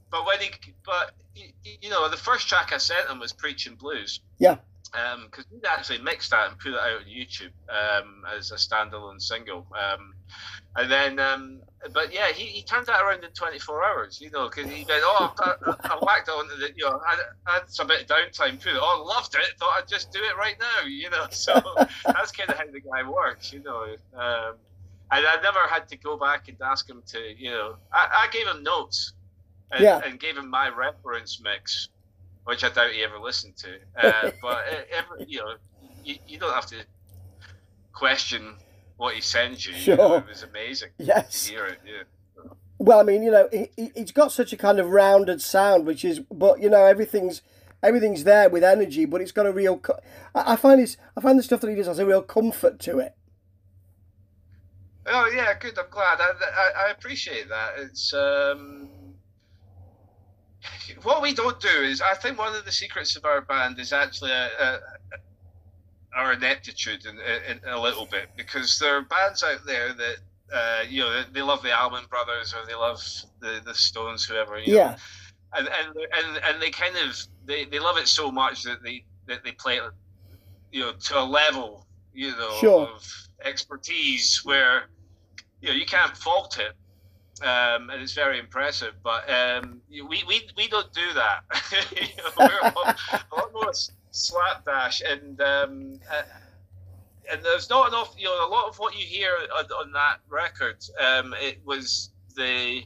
but 0.09 0.25
when 0.25 0.39
he, 0.39 0.49
but 0.85 1.11
you 1.81 1.89
know, 1.89 2.09
the 2.09 2.17
first 2.17 2.47
track 2.47 2.71
I 2.73 2.77
sent 2.77 3.09
him 3.09 3.19
was 3.19 3.33
Preaching 3.33 3.75
Blues. 3.75 4.21
Yeah. 4.37 4.57
Because 4.91 5.45
um, 5.45 5.51
he'd 5.51 5.65
actually 5.65 5.97
mixed 5.97 6.31
that 6.31 6.49
and 6.49 6.59
put 6.59 6.73
it 6.73 6.79
out 6.79 7.01
on 7.01 7.05
YouTube 7.05 7.51
um, 7.69 8.23
as 8.35 8.51
a 8.51 8.55
standalone 8.55 9.21
single. 9.21 9.67
Um, 9.77 10.13
and 10.77 10.91
then, 10.91 11.19
um, 11.19 11.61
but 11.93 12.13
yeah, 12.13 12.31
he, 12.31 12.45
he 12.45 12.63
turned 12.63 12.85
that 12.87 13.01
around 13.01 13.23
in 13.23 13.31
24 13.31 13.83
hours, 13.83 14.21
you 14.21 14.29
know, 14.31 14.47
because 14.47 14.69
he 14.71 14.85
went, 14.85 15.03
oh, 15.03 15.33
I, 15.37 15.73
I, 15.83 15.97
whacked 16.01 16.29
it 16.29 16.31
onto 16.31 16.55
the, 16.57 16.71
you 16.75 16.85
know, 16.85 17.01
I, 17.05 17.17
I, 17.47 17.53
had 17.55 17.69
some 17.69 17.87
bit 17.87 18.01
of 18.01 18.07
downtime, 18.07 18.61
put 18.61 18.73
it 18.73 18.77
on, 18.77 19.05
loved 19.05 19.35
it, 19.35 19.41
thought 19.59 19.75
I'd 19.77 19.87
just 19.87 20.11
do 20.11 20.19
it 20.19 20.37
right 20.37 20.55
now, 20.59 20.85
you 20.87 21.09
know. 21.09 21.27
So 21.31 21.61
that's 22.05 22.31
kind 22.31 22.49
of 22.49 22.57
how 22.57 22.65
the 22.65 22.79
guy 22.79 23.07
works, 23.09 23.51
you 23.51 23.63
know. 23.63 23.83
Um, 24.13 24.55
and 25.11 25.25
I 25.25 25.39
never 25.41 25.59
had 25.69 25.87
to 25.89 25.97
go 25.97 26.17
back 26.17 26.47
and 26.47 26.57
ask 26.61 26.89
him 26.89 27.03
to, 27.07 27.19
you 27.37 27.51
know, 27.51 27.75
I, 27.91 28.27
I 28.27 28.27
gave 28.31 28.47
him 28.47 28.63
notes 28.63 29.13
and, 29.71 29.83
yeah. 29.83 30.01
and 30.05 30.19
gave 30.19 30.37
him 30.37 30.49
my 30.49 30.69
reference 30.69 31.41
mix, 31.41 31.89
which 32.45 32.63
I 32.63 32.69
doubt 32.69 32.91
he 32.91 33.03
ever 33.03 33.19
listened 33.19 33.55
to. 33.57 33.77
Uh, 33.97 34.31
but 34.41 34.65
every, 34.91 35.25
you 35.27 35.39
know, 35.39 35.55
you, 36.03 36.15
you 36.27 36.39
don't 36.39 36.53
have 36.53 36.67
to 36.67 36.77
question 37.93 38.55
what 38.97 39.15
he 39.15 39.21
sends 39.21 39.65
you. 39.65 39.73
Sure. 39.73 39.95
You 39.95 39.97
know, 39.97 40.13
it 40.15 40.27
was 40.27 40.43
amazing. 40.43 40.89
Yes. 40.97 41.45
To 41.45 41.51
hear 41.51 41.65
it. 41.65 41.79
Yeah. 41.85 42.03
Well, 42.77 42.99
I 42.99 43.03
mean, 43.03 43.23
you 43.23 43.31
know, 43.31 43.47
he, 43.51 43.91
he's 43.95 44.11
got 44.11 44.31
such 44.31 44.51
a 44.51 44.57
kind 44.57 44.79
of 44.79 44.89
rounded 44.89 45.41
sound, 45.41 45.85
which 45.85 46.03
is, 46.03 46.19
but 46.19 46.59
you 46.61 46.69
know, 46.69 46.85
everything's 46.85 47.41
everything's 47.81 48.23
there 48.23 48.49
with 48.49 48.63
energy, 48.63 49.05
but 49.05 49.21
it's 49.21 49.31
got 49.31 49.45
a 49.45 49.51
real. 49.51 49.81
I, 50.33 50.53
I 50.53 50.55
find 50.55 50.79
his, 50.79 50.97
I 51.15 51.21
find 51.21 51.39
the 51.39 51.43
stuff 51.43 51.61
that 51.61 51.69
he 51.69 51.75
does 51.75 51.87
has 51.87 51.99
a 51.99 52.05
real 52.05 52.21
comfort 52.21 52.79
to 52.81 52.99
it. 52.99 53.15
Oh 55.07 55.31
yeah, 55.33 55.53
good. 55.57 55.77
I'm 55.77 55.85
glad. 55.89 56.19
I, 56.19 56.31
I, 56.41 56.87
I 56.87 56.91
appreciate 56.91 57.47
that. 57.49 57.73
It's 57.77 58.13
um, 58.13 58.89
what 61.03 61.21
we 61.21 61.33
don't 61.33 61.59
do 61.59 61.67
is, 61.67 62.01
I 62.01 62.15
think 62.15 62.37
one 62.37 62.55
of 62.55 62.65
the 62.65 62.71
secrets 62.71 63.15
of 63.15 63.25
our 63.25 63.41
band 63.41 63.79
is 63.79 63.93
actually 63.93 64.31
a, 64.31 64.49
a, 64.59 64.79
our 66.15 66.33
ineptitude 66.33 67.05
in, 67.05 67.17
in, 67.19 67.59
in, 67.63 67.69
a 67.69 67.79
little 67.79 68.05
bit 68.05 68.29
because 68.37 68.79
there 68.79 68.97
are 68.97 69.01
bands 69.01 69.43
out 69.43 69.65
there 69.65 69.93
that 69.93 70.15
uh, 70.53 70.83
you 70.87 71.01
know 71.01 71.23
they 71.31 71.41
love 71.41 71.61
the 71.61 71.77
Allman 71.77 72.05
Brothers 72.09 72.53
or 72.53 72.65
they 72.67 72.75
love 72.75 73.03
the 73.41 73.61
the 73.65 73.73
Stones, 73.73 74.25
whoever. 74.25 74.57
yeah. 74.59 74.91
Know, 74.91 74.95
and, 75.57 75.67
and 75.67 75.97
and 75.97 76.43
and 76.43 76.61
they 76.61 76.69
kind 76.69 76.95
of 76.97 77.17
they, 77.45 77.65
they 77.65 77.79
love 77.79 77.97
it 77.97 78.07
so 78.07 78.31
much 78.31 78.63
that 78.63 78.83
they 78.83 79.03
that 79.27 79.43
they 79.43 79.51
play 79.51 79.77
it, 79.77 79.83
you 80.71 80.81
know, 80.81 80.93
to 80.93 81.19
a 81.19 81.23
level, 81.23 81.85
you 82.13 82.31
know, 82.31 82.57
sure. 82.59 82.87
of 82.87 83.27
expertise 83.43 84.41
where 84.43 84.83
you 85.61 85.69
know 85.69 85.75
you 85.75 85.85
can't 85.85 86.15
fault 86.15 86.59
it 86.59 86.73
um, 87.41 87.89
and 87.89 88.01
it's 88.01 88.13
very 88.13 88.39
impressive. 88.39 88.93
But 89.03 89.29
um, 89.29 89.81
we, 89.89 90.23
we, 90.27 90.47
we 90.57 90.67
don't 90.67 90.91
do 90.93 91.13
that. 91.13 91.43
you 91.91 92.01
know, 92.17 92.29
we're 92.39 92.69
a 92.69 92.73
lot, 92.75 92.99
a 93.11 93.35
lot, 93.35 93.53
more 93.53 93.71
slapdash, 94.11 95.01
and 95.01 95.41
um, 95.41 95.99
uh, 96.11 96.23
and 97.31 97.43
there's 97.43 97.69
not 97.69 97.89
enough. 97.89 98.15
You 98.17 98.25
know, 98.25 98.47
a 98.47 98.49
lot 98.49 98.67
of 98.67 98.77
what 98.77 98.97
you 98.97 99.05
hear 99.05 99.31
on, 99.57 99.65
on 99.65 99.91
that 99.93 100.17
record, 100.29 100.77
um, 100.99 101.33
it 101.39 101.59
was 101.65 102.11
the. 102.35 102.83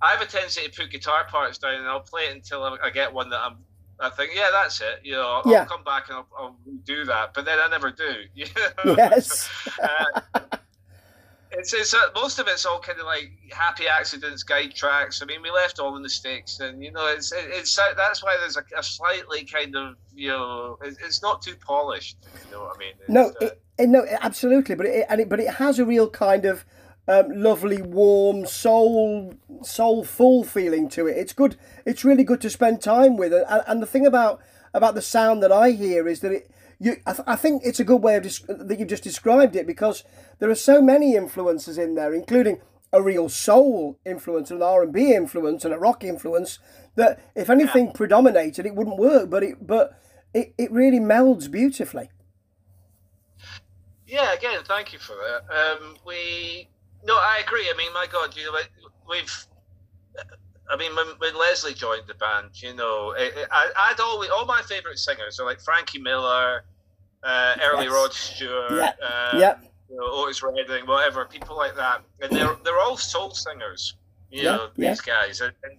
I 0.00 0.10
have 0.10 0.20
a 0.20 0.26
tendency 0.26 0.62
to 0.62 0.70
put 0.70 0.90
guitar 0.90 1.24
parts 1.24 1.58
down, 1.58 1.74
and 1.74 1.86
I'll 1.86 2.00
play 2.00 2.22
it 2.22 2.34
until 2.34 2.64
I, 2.64 2.76
I 2.82 2.90
get 2.90 3.12
one 3.12 3.30
that 3.30 3.40
I'm 3.40 3.58
I 4.02 4.10
think, 4.10 4.32
yeah, 4.34 4.48
that's 4.50 4.80
it. 4.80 5.00
You 5.04 5.12
know, 5.12 5.42
I'll, 5.44 5.50
Yeah. 5.50 5.60
I'll 5.60 5.66
come 5.66 5.84
back 5.84 6.08
and 6.08 6.18
I'll, 6.18 6.26
I'll 6.36 6.56
do 6.84 7.04
that, 7.04 7.34
but 7.34 7.44
then 7.44 7.58
I 7.60 7.68
never 7.68 7.90
do. 7.90 8.24
You 8.34 8.46
know? 8.84 8.94
Yes. 8.96 9.48
Uh, 9.80 10.40
it's 11.52 11.72
it's 11.74 11.94
uh, 11.94 11.98
most 12.14 12.38
of 12.38 12.48
it's 12.48 12.64
all 12.64 12.80
kind 12.80 12.98
of 12.98 13.06
like 13.06 13.32
happy 13.50 13.86
accidents, 13.86 14.42
guide 14.42 14.74
tracks. 14.74 15.22
I 15.22 15.26
mean, 15.26 15.42
we 15.42 15.50
left 15.50 15.78
all 15.78 15.92
the 15.92 16.00
mistakes, 16.00 16.60
and 16.60 16.82
you 16.82 16.90
know, 16.90 17.06
it's 17.06 17.32
it, 17.32 17.44
it's 17.48 17.78
uh, 17.78 17.94
that's 17.96 18.22
why 18.22 18.36
there's 18.40 18.56
a, 18.56 18.64
a 18.76 18.82
slightly 18.82 19.44
kind 19.44 19.76
of 19.76 19.96
you 20.14 20.28
know, 20.28 20.78
it, 20.82 20.96
it's 21.04 21.22
not 21.22 21.42
too 21.42 21.54
polished. 21.56 22.16
You 22.46 22.52
know 22.52 22.62
what 22.62 22.76
I 22.76 22.78
mean? 22.78 22.92
It's, 23.00 23.08
No, 23.08 23.28
uh, 23.40 23.46
it, 23.46 23.62
it, 23.78 23.88
no, 23.88 24.06
absolutely, 24.20 24.74
but 24.74 24.86
it, 24.86 25.06
and 25.08 25.20
it, 25.20 25.28
but 25.28 25.40
it 25.40 25.54
has 25.54 25.78
a 25.78 25.84
real 25.84 26.08
kind 26.08 26.44
of 26.44 26.64
um, 27.08 27.30
lovely, 27.30 27.82
warm, 27.82 28.46
soul, 28.46 29.34
soulful 29.62 30.44
feeling 30.44 30.88
to 30.90 31.06
it. 31.06 31.16
It's 31.16 31.32
good. 31.32 31.56
It's 31.84 32.04
really 32.04 32.24
good 32.24 32.40
to 32.42 32.50
spend 32.50 32.80
time 32.80 33.16
with, 33.16 33.32
and, 33.32 33.62
and 33.66 33.82
the 33.82 33.86
thing 33.86 34.06
about 34.06 34.40
about 34.74 34.94
the 34.94 35.02
sound 35.02 35.42
that 35.42 35.52
I 35.52 35.70
hear 35.70 36.08
is 36.08 36.20
that 36.20 36.32
it. 36.32 36.50
You, 36.82 36.96
I, 37.06 37.12
th- 37.12 37.28
I 37.28 37.36
think 37.36 37.62
it's 37.64 37.78
a 37.78 37.84
good 37.84 38.02
way 38.02 38.16
of 38.16 38.24
dis- 38.24 38.44
that 38.48 38.76
you've 38.76 38.88
just 38.88 39.04
described 39.04 39.54
it 39.54 39.68
because 39.68 40.02
there 40.40 40.50
are 40.50 40.54
so 40.56 40.82
many 40.82 41.14
influences 41.14 41.78
in 41.78 41.94
there, 41.94 42.12
including 42.12 42.60
a 42.92 43.00
real 43.00 43.28
soul 43.28 44.00
influence, 44.04 44.50
an 44.50 44.62
R 44.62 44.82
and 44.82 44.92
B 44.92 45.14
influence, 45.14 45.64
and 45.64 45.72
a 45.72 45.78
rock 45.78 46.02
influence. 46.02 46.58
That 46.96 47.20
if 47.36 47.48
anything 47.48 47.92
predominated, 47.92 48.66
it 48.66 48.74
wouldn't 48.74 48.98
work. 48.98 49.30
But 49.30 49.44
it, 49.44 49.64
but 49.64 49.96
it, 50.34 50.54
it 50.58 50.72
really 50.72 50.98
melds 50.98 51.48
beautifully. 51.48 52.10
Yeah, 54.08 54.34
again, 54.34 54.58
thank 54.64 54.92
you 54.92 54.98
for 54.98 55.14
that. 55.14 55.54
Um, 55.54 55.96
we 56.04 56.68
no, 57.04 57.14
I 57.14 57.42
agree. 57.46 57.70
I 57.72 57.76
mean, 57.76 57.92
my 57.92 58.06
God, 58.10 58.36
you 58.36 58.44
know, 58.44 58.58
we've. 59.08 59.46
I 60.68 60.76
mean, 60.76 60.96
when, 60.96 61.06
when 61.18 61.38
Leslie 61.38 61.74
joined 61.74 62.04
the 62.08 62.14
band, 62.14 62.62
you 62.62 62.74
know, 62.74 63.14
I, 63.16 63.30
I, 63.50 63.70
I'd 63.76 64.00
always 64.00 64.30
all 64.30 64.46
my 64.46 64.62
favorite 64.62 64.98
singers 64.98 65.38
are 65.38 65.46
like 65.46 65.60
Frankie 65.60 65.98
Miller, 65.98 66.64
uh, 67.22 67.54
early 67.64 67.84
Yes. 67.84 67.92
Rod 67.92 68.12
Stewart, 68.12 68.70
Yeah, 68.78 68.92
uh, 69.04 69.38
yeah. 69.40 69.54
you 69.88 69.96
know, 69.96 70.06
Otis 70.06 70.42
Redding, 70.42 70.86
whatever, 70.86 71.24
people 71.26 71.56
like 71.56 71.74
that, 71.76 72.02
and 72.20 72.32
they're 72.32 72.56
they're 72.64 72.80
all 72.80 72.96
soul 72.96 73.30
singers, 73.32 73.96
you 74.30 74.44
Yeah, 74.44 74.52
know, 74.56 74.68
these 74.76 75.00
guys, 75.00 75.40
and, 75.40 75.52
and 75.62 75.78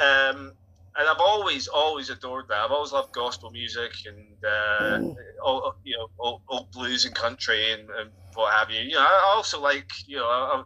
um, 0.00 0.52
and 0.96 1.08
I've 1.08 1.20
always 1.20 1.68
always 1.68 2.10
adored 2.10 2.46
that. 2.48 2.58
I've 2.58 2.70
always 2.72 2.92
loved 2.92 3.12
gospel 3.12 3.50
music 3.50 3.92
and 4.06 4.44
uh, 4.44 4.98
Mm. 4.98 5.14
all 5.44 5.74
you 5.84 5.96
know, 5.96 6.08
old, 6.18 6.42
old 6.48 6.70
blues 6.72 7.04
and 7.04 7.14
country 7.14 7.72
and, 7.72 7.88
and 7.90 8.10
what 8.34 8.52
have 8.54 8.70
you. 8.70 8.80
You 8.80 8.94
know, 8.94 9.00
I 9.00 9.32
also 9.36 9.60
like 9.60 9.88
you 10.06 10.16
know, 10.16 10.26
I, 10.26 10.64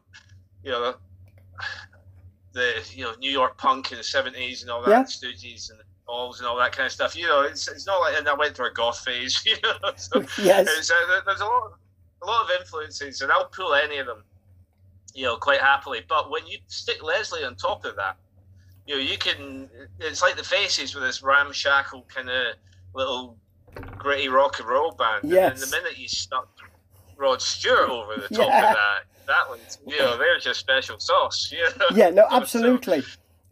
you 0.63 0.71
know, 0.73 0.95
the 2.55 2.73
you 2.95 3.05
know 3.05 3.15
New 3.19 3.31
York 3.31 3.59
punk 3.59 3.93
in 3.93 3.99
the 3.99 4.05
seventies 4.05 4.63
and 4.63 4.71
all 4.71 4.83
that, 4.83 4.91
Yeah. 4.91 5.05
Stooges 5.05 5.71
and 5.71 5.81
Dolls 6.07 6.41
and 6.41 6.49
all 6.49 6.57
that 6.59 6.73
kind 6.73 6.87
of 6.87 6.93
stuff. 6.93 7.17
You 7.17 7.27
know, 7.27 7.43
it's, 7.43 7.69
it's 7.69 7.87
not 7.87 7.99
like 8.01 8.17
and 8.19 8.29
I 8.29 8.35
went 8.35 8.57
through 8.57 8.67
a 8.69 8.73
goth 8.73 9.01
phase. 9.01 9.43
You 9.47 9.57
know, 9.63 9.93
so 9.97 10.21
Yes. 10.43 10.91
uh, 10.91 11.21
there's 11.25 11.41
a 11.41 11.45
lot, 11.45 11.73
a 12.23 12.27
lot 12.27 12.45
of 12.45 12.61
influences, 12.61 13.21
and 13.21 13.31
I'll 13.33 13.47
pull 13.49 13.75
any 13.75 13.99
of 13.99 14.07
them, 14.07 14.25
you 15.15 15.25
know, 15.25 15.37
quite 15.37 15.61
happily. 15.61 16.01
But 16.09 16.31
when 16.31 16.47
you 16.47 16.59
stick 16.67 17.03
Leslie 17.03 17.45
on 17.45 17.55
top 17.57 17.85
of 17.85 17.97
that, 17.97 18.17
you 18.87 18.95
know, 18.97 19.01
you 19.01 19.17
can. 19.19 19.69
It's 20.01 20.23
like 20.23 20.37
the 20.37 20.43
Faces 20.45 20.95
with 20.95 21.05
this 21.05 21.23
ramshackle 21.23 22.07
kind 22.13 22.29
of 22.29 22.55
little 22.95 23.37
gritty 23.97 24.29
rock 24.29 24.59
and 24.59 24.69
roll 24.69 24.91
band. 24.93 25.25
Yes. 25.31 25.53
And 25.53 25.71
the 25.71 25.77
minute 25.77 25.99
you 25.99 26.09
stuck 26.09 26.49
Rod 27.17 27.41
Stewart 27.41 27.89
over 27.89 28.17
the 28.17 28.35
top 28.35 28.49
Yeah. 28.49 28.71
of 28.71 28.77
that, 28.77 29.01
that 29.29 29.49
one's, 29.49 29.79
you 29.87 29.97
know, 29.99 30.19
they're 30.19 30.39
just 30.41 30.59
special 30.59 30.99
sauce. 30.99 31.51
You 31.53 31.63
know? 31.79 31.87
Yeah, 31.95 32.11
no, 32.11 32.27
So- 32.31 32.37
absolutely. 32.37 33.03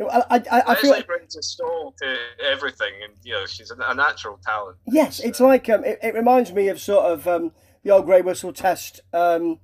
I, 0.09 0.23
I, 0.31 0.43
I 0.51 0.63
I 0.69 0.75
feel 0.77 0.91
Leslie 0.91 1.05
brings 1.05 1.37
a 1.37 1.43
soul 1.43 1.95
to 2.01 2.17
everything, 2.51 2.93
and 3.05 3.13
you 3.23 3.33
know 3.33 3.47
she's 3.47 3.71
a, 3.71 3.95
natural 3.95 4.39
talent. 4.45 4.79
yes, 4.87 5.21
it's 5.21 5.41
like 5.41 5.69
um, 5.69 5.85
it, 5.85 5.99
it 6.03 6.15
reminds 6.15 6.53
me 6.53 6.69
of 6.69 6.81
sort 6.81 7.05
of 7.05 7.27
um, 7.29 7.53
the 7.83 7.91
old 7.91 8.07
grey 8.07 8.23
whistle 8.23 8.53
test. 8.53 9.01
Um, 9.13 9.61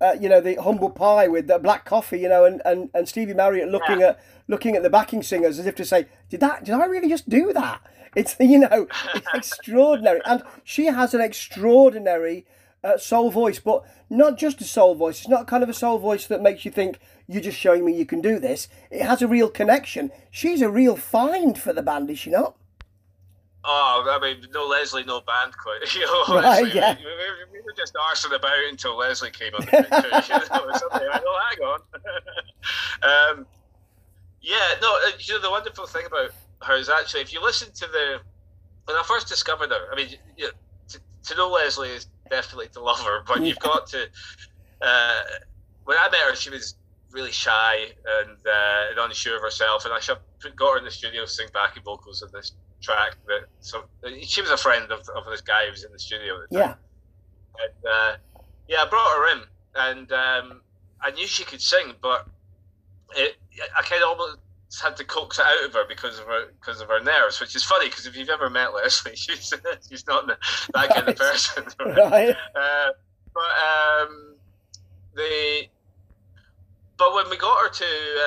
uh, 0.00 0.16
you 0.18 0.30
know, 0.30 0.40
the 0.40 0.54
humble 0.54 0.88
pie 0.88 1.28
with 1.28 1.46
the 1.46 1.58
black 1.58 1.84
coffee. 1.84 2.20
You 2.20 2.28
know, 2.28 2.44
and, 2.44 2.62
and, 2.64 2.88
and 2.94 3.08
Stevie 3.08 3.34
Marriott 3.34 3.68
looking 3.68 4.02
at 4.02 4.18
looking 4.48 4.74
at 4.74 4.82
the 4.82 4.90
backing 4.90 5.22
singers 5.22 5.58
as 5.58 5.66
if 5.66 5.74
to 5.76 5.84
say, 5.84 6.06
"Did 6.28 6.40
that? 6.40 6.64
Did 6.64 6.74
I 6.74 6.86
really 6.86 7.08
just 7.08 7.28
do 7.28 7.52
that?" 7.52 7.82
It's 8.16 8.36
you 8.40 8.58
know, 8.58 8.86
it's 9.14 9.26
extraordinary, 9.34 10.20
and 10.24 10.42
she 10.64 10.86
has 10.86 11.14
an 11.14 11.20
extraordinary 11.20 12.46
uh, 12.82 12.98
soul 12.98 13.30
voice, 13.30 13.60
but 13.60 13.84
not 14.08 14.38
just 14.38 14.60
a 14.60 14.64
soul 14.64 14.94
voice. 14.94 15.20
It's 15.20 15.28
not 15.28 15.46
kind 15.46 15.62
of 15.62 15.68
a 15.68 15.74
soul 15.74 15.98
voice 15.98 16.26
that 16.26 16.42
makes 16.42 16.64
you 16.64 16.70
think 16.70 16.98
you're 17.30 17.40
just 17.40 17.58
showing 17.58 17.84
me 17.84 17.96
you 17.96 18.04
can 18.04 18.20
do 18.20 18.40
this. 18.40 18.66
It 18.90 19.02
has 19.02 19.22
a 19.22 19.28
real 19.28 19.48
connection. 19.48 20.10
She's 20.32 20.62
a 20.62 20.68
real 20.68 20.96
find 20.96 21.56
for 21.56 21.72
the 21.72 21.80
band, 21.80 22.10
is 22.10 22.18
she 22.18 22.30
not? 22.30 22.56
Oh, 23.62 24.04
I 24.10 24.18
mean, 24.20 24.48
no 24.52 24.66
Leslie, 24.66 25.04
no 25.04 25.20
band, 25.20 25.56
quite. 25.56 25.80
You 25.94 26.06
know, 26.06 26.34
Right, 26.34 26.44
honestly, 26.44 26.72
yeah. 26.74 26.96
we, 26.96 27.04
we, 27.04 27.52
we 27.52 27.60
were 27.60 27.74
just 27.76 27.94
arsing 27.94 28.34
about 28.34 28.58
until 28.68 28.96
Leslie 28.96 29.30
came 29.30 29.54
on 29.54 29.60
the 29.60 29.66
picture. 29.66 29.96
you 29.96 30.10
know, 30.10 30.72
something 30.76 31.08
like, 31.08 31.22
oh, 31.24 31.40
hang 31.50 31.64
on. 31.68 31.80
um, 33.38 33.46
yeah, 34.42 34.74
no, 34.82 34.92
uh, 35.06 35.10
you 35.20 35.34
know, 35.34 35.40
the 35.40 35.50
wonderful 35.50 35.86
thing 35.86 36.06
about 36.06 36.30
her 36.62 36.74
is 36.74 36.88
actually, 36.88 37.20
if 37.20 37.32
you 37.32 37.40
listen 37.40 37.70
to 37.74 37.86
the, 37.86 38.18
when 38.86 38.96
I 38.96 39.04
first 39.04 39.28
discovered 39.28 39.70
her, 39.70 39.92
I 39.92 39.94
mean, 39.94 40.08
you 40.36 40.46
know, 40.46 40.50
to, 40.88 41.00
to 41.28 41.34
know 41.36 41.48
Leslie 41.48 41.90
is 41.90 42.08
definitely 42.28 42.68
to 42.72 42.80
love 42.80 43.00
her, 43.02 43.22
but 43.24 43.40
you've 43.42 43.60
got 43.60 43.86
to, 43.88 44.08
uh, 44.82 45.20
when 45.84 45.96
I 45.96 46.08
met 46.10 46.20
her, 46.22 46.34
she 46.34 46.50
was 46.50 46.74
really 47.12 47.32
shy 47.32 47.76
and, 48.20 48.36
uh, 48.46 48.90
and 48.90 48.98
unsure 48.98 49.36
of 49.36 49.42
herself, 49.42 49.84
and 49.84 49.92
I 49.94 50.00
got 50.56 50.72
her 50.72 50.78
in 50.78 50.84
the 50.84 50.90
studio 50.90 51.22
to 51.24 51.28
sing 51.30 51.48
backing 51.52 51.82
vocals 51.82 52.22
on 52.22 52.30
this 52.32 52.52
track 52.80 53.16
that 53.26 53.40
so 53.60 53.84
she 54.22 54.40
was 54.40 54.50
a 54.50 54.56
friend 54.56 54.90
of, 54.90 55.00
of 55.14 55.24
this 55.30 55.40
guy 55.42 55.66
who 55.66 55.70
was 55.72 55.84
in 55.84 55.92
the 55.92 55.98
studio 55.98 56.38
the. 56.40 56.46
Yeah. 56.58 56.74
And 57.62 57.86
uh, 57.92 58.16
yeah, 58.68 58.82
I 58.82 58.86
brought 58.88 59.16
her 59.16 59.32
in, 59.36 59.42
and 59.76 60.12
um, 60.12 60.60
I 61.02 61.10
knew 61.10 61.26
she 61.26 61.44
could 61.44 61.60
sing, 61.60 61.92
but 62.00 62.26
it, 63.16 63.36
I 63.76 63.82
kind 63.82 64.02
of 64.02 64.08
almost 64.10 64.38
had 64.82 64.96
to 64.96 65.04
coax 65.04 65.38
it 65.38 65.44
out 65.44 65.64
of 65.64 65.74
her 65.74 65.84
because 65.88 66.18
of 66.20 66.26
her 66.26 66.46
because 66.60 66.80
of 66.80 66.88
her 66.88 67.00
nerves, 67.00 67.40
which 67.40 67.54
is 67.56 67.64
funny 67.64 67.88
because 67.88 68.06
if 68.06 68.16
you've 68.16 68.28
ever 68.30 68.48
met 68.48 68.72
Leslie, 68.72 69.12
she's 69.16 69.52
she's 69.88 70.06
not 70.06 70.26
that 70.28 70.88
kind 70.90 71.00
of 71.00 71.06
Right. 71.08 71.16
person. 71.18 71.64
Right. 71.80 72.36
Uh, 72.54 72.88
but 73.34 73.42
um, 73.42 74.34
the 75.14 75.66
but 77.00 77.14
when 77.14 77.28
we 77.30 77.36
got 77.36 77.58
her 77.62 77.68
to 77.70 77.84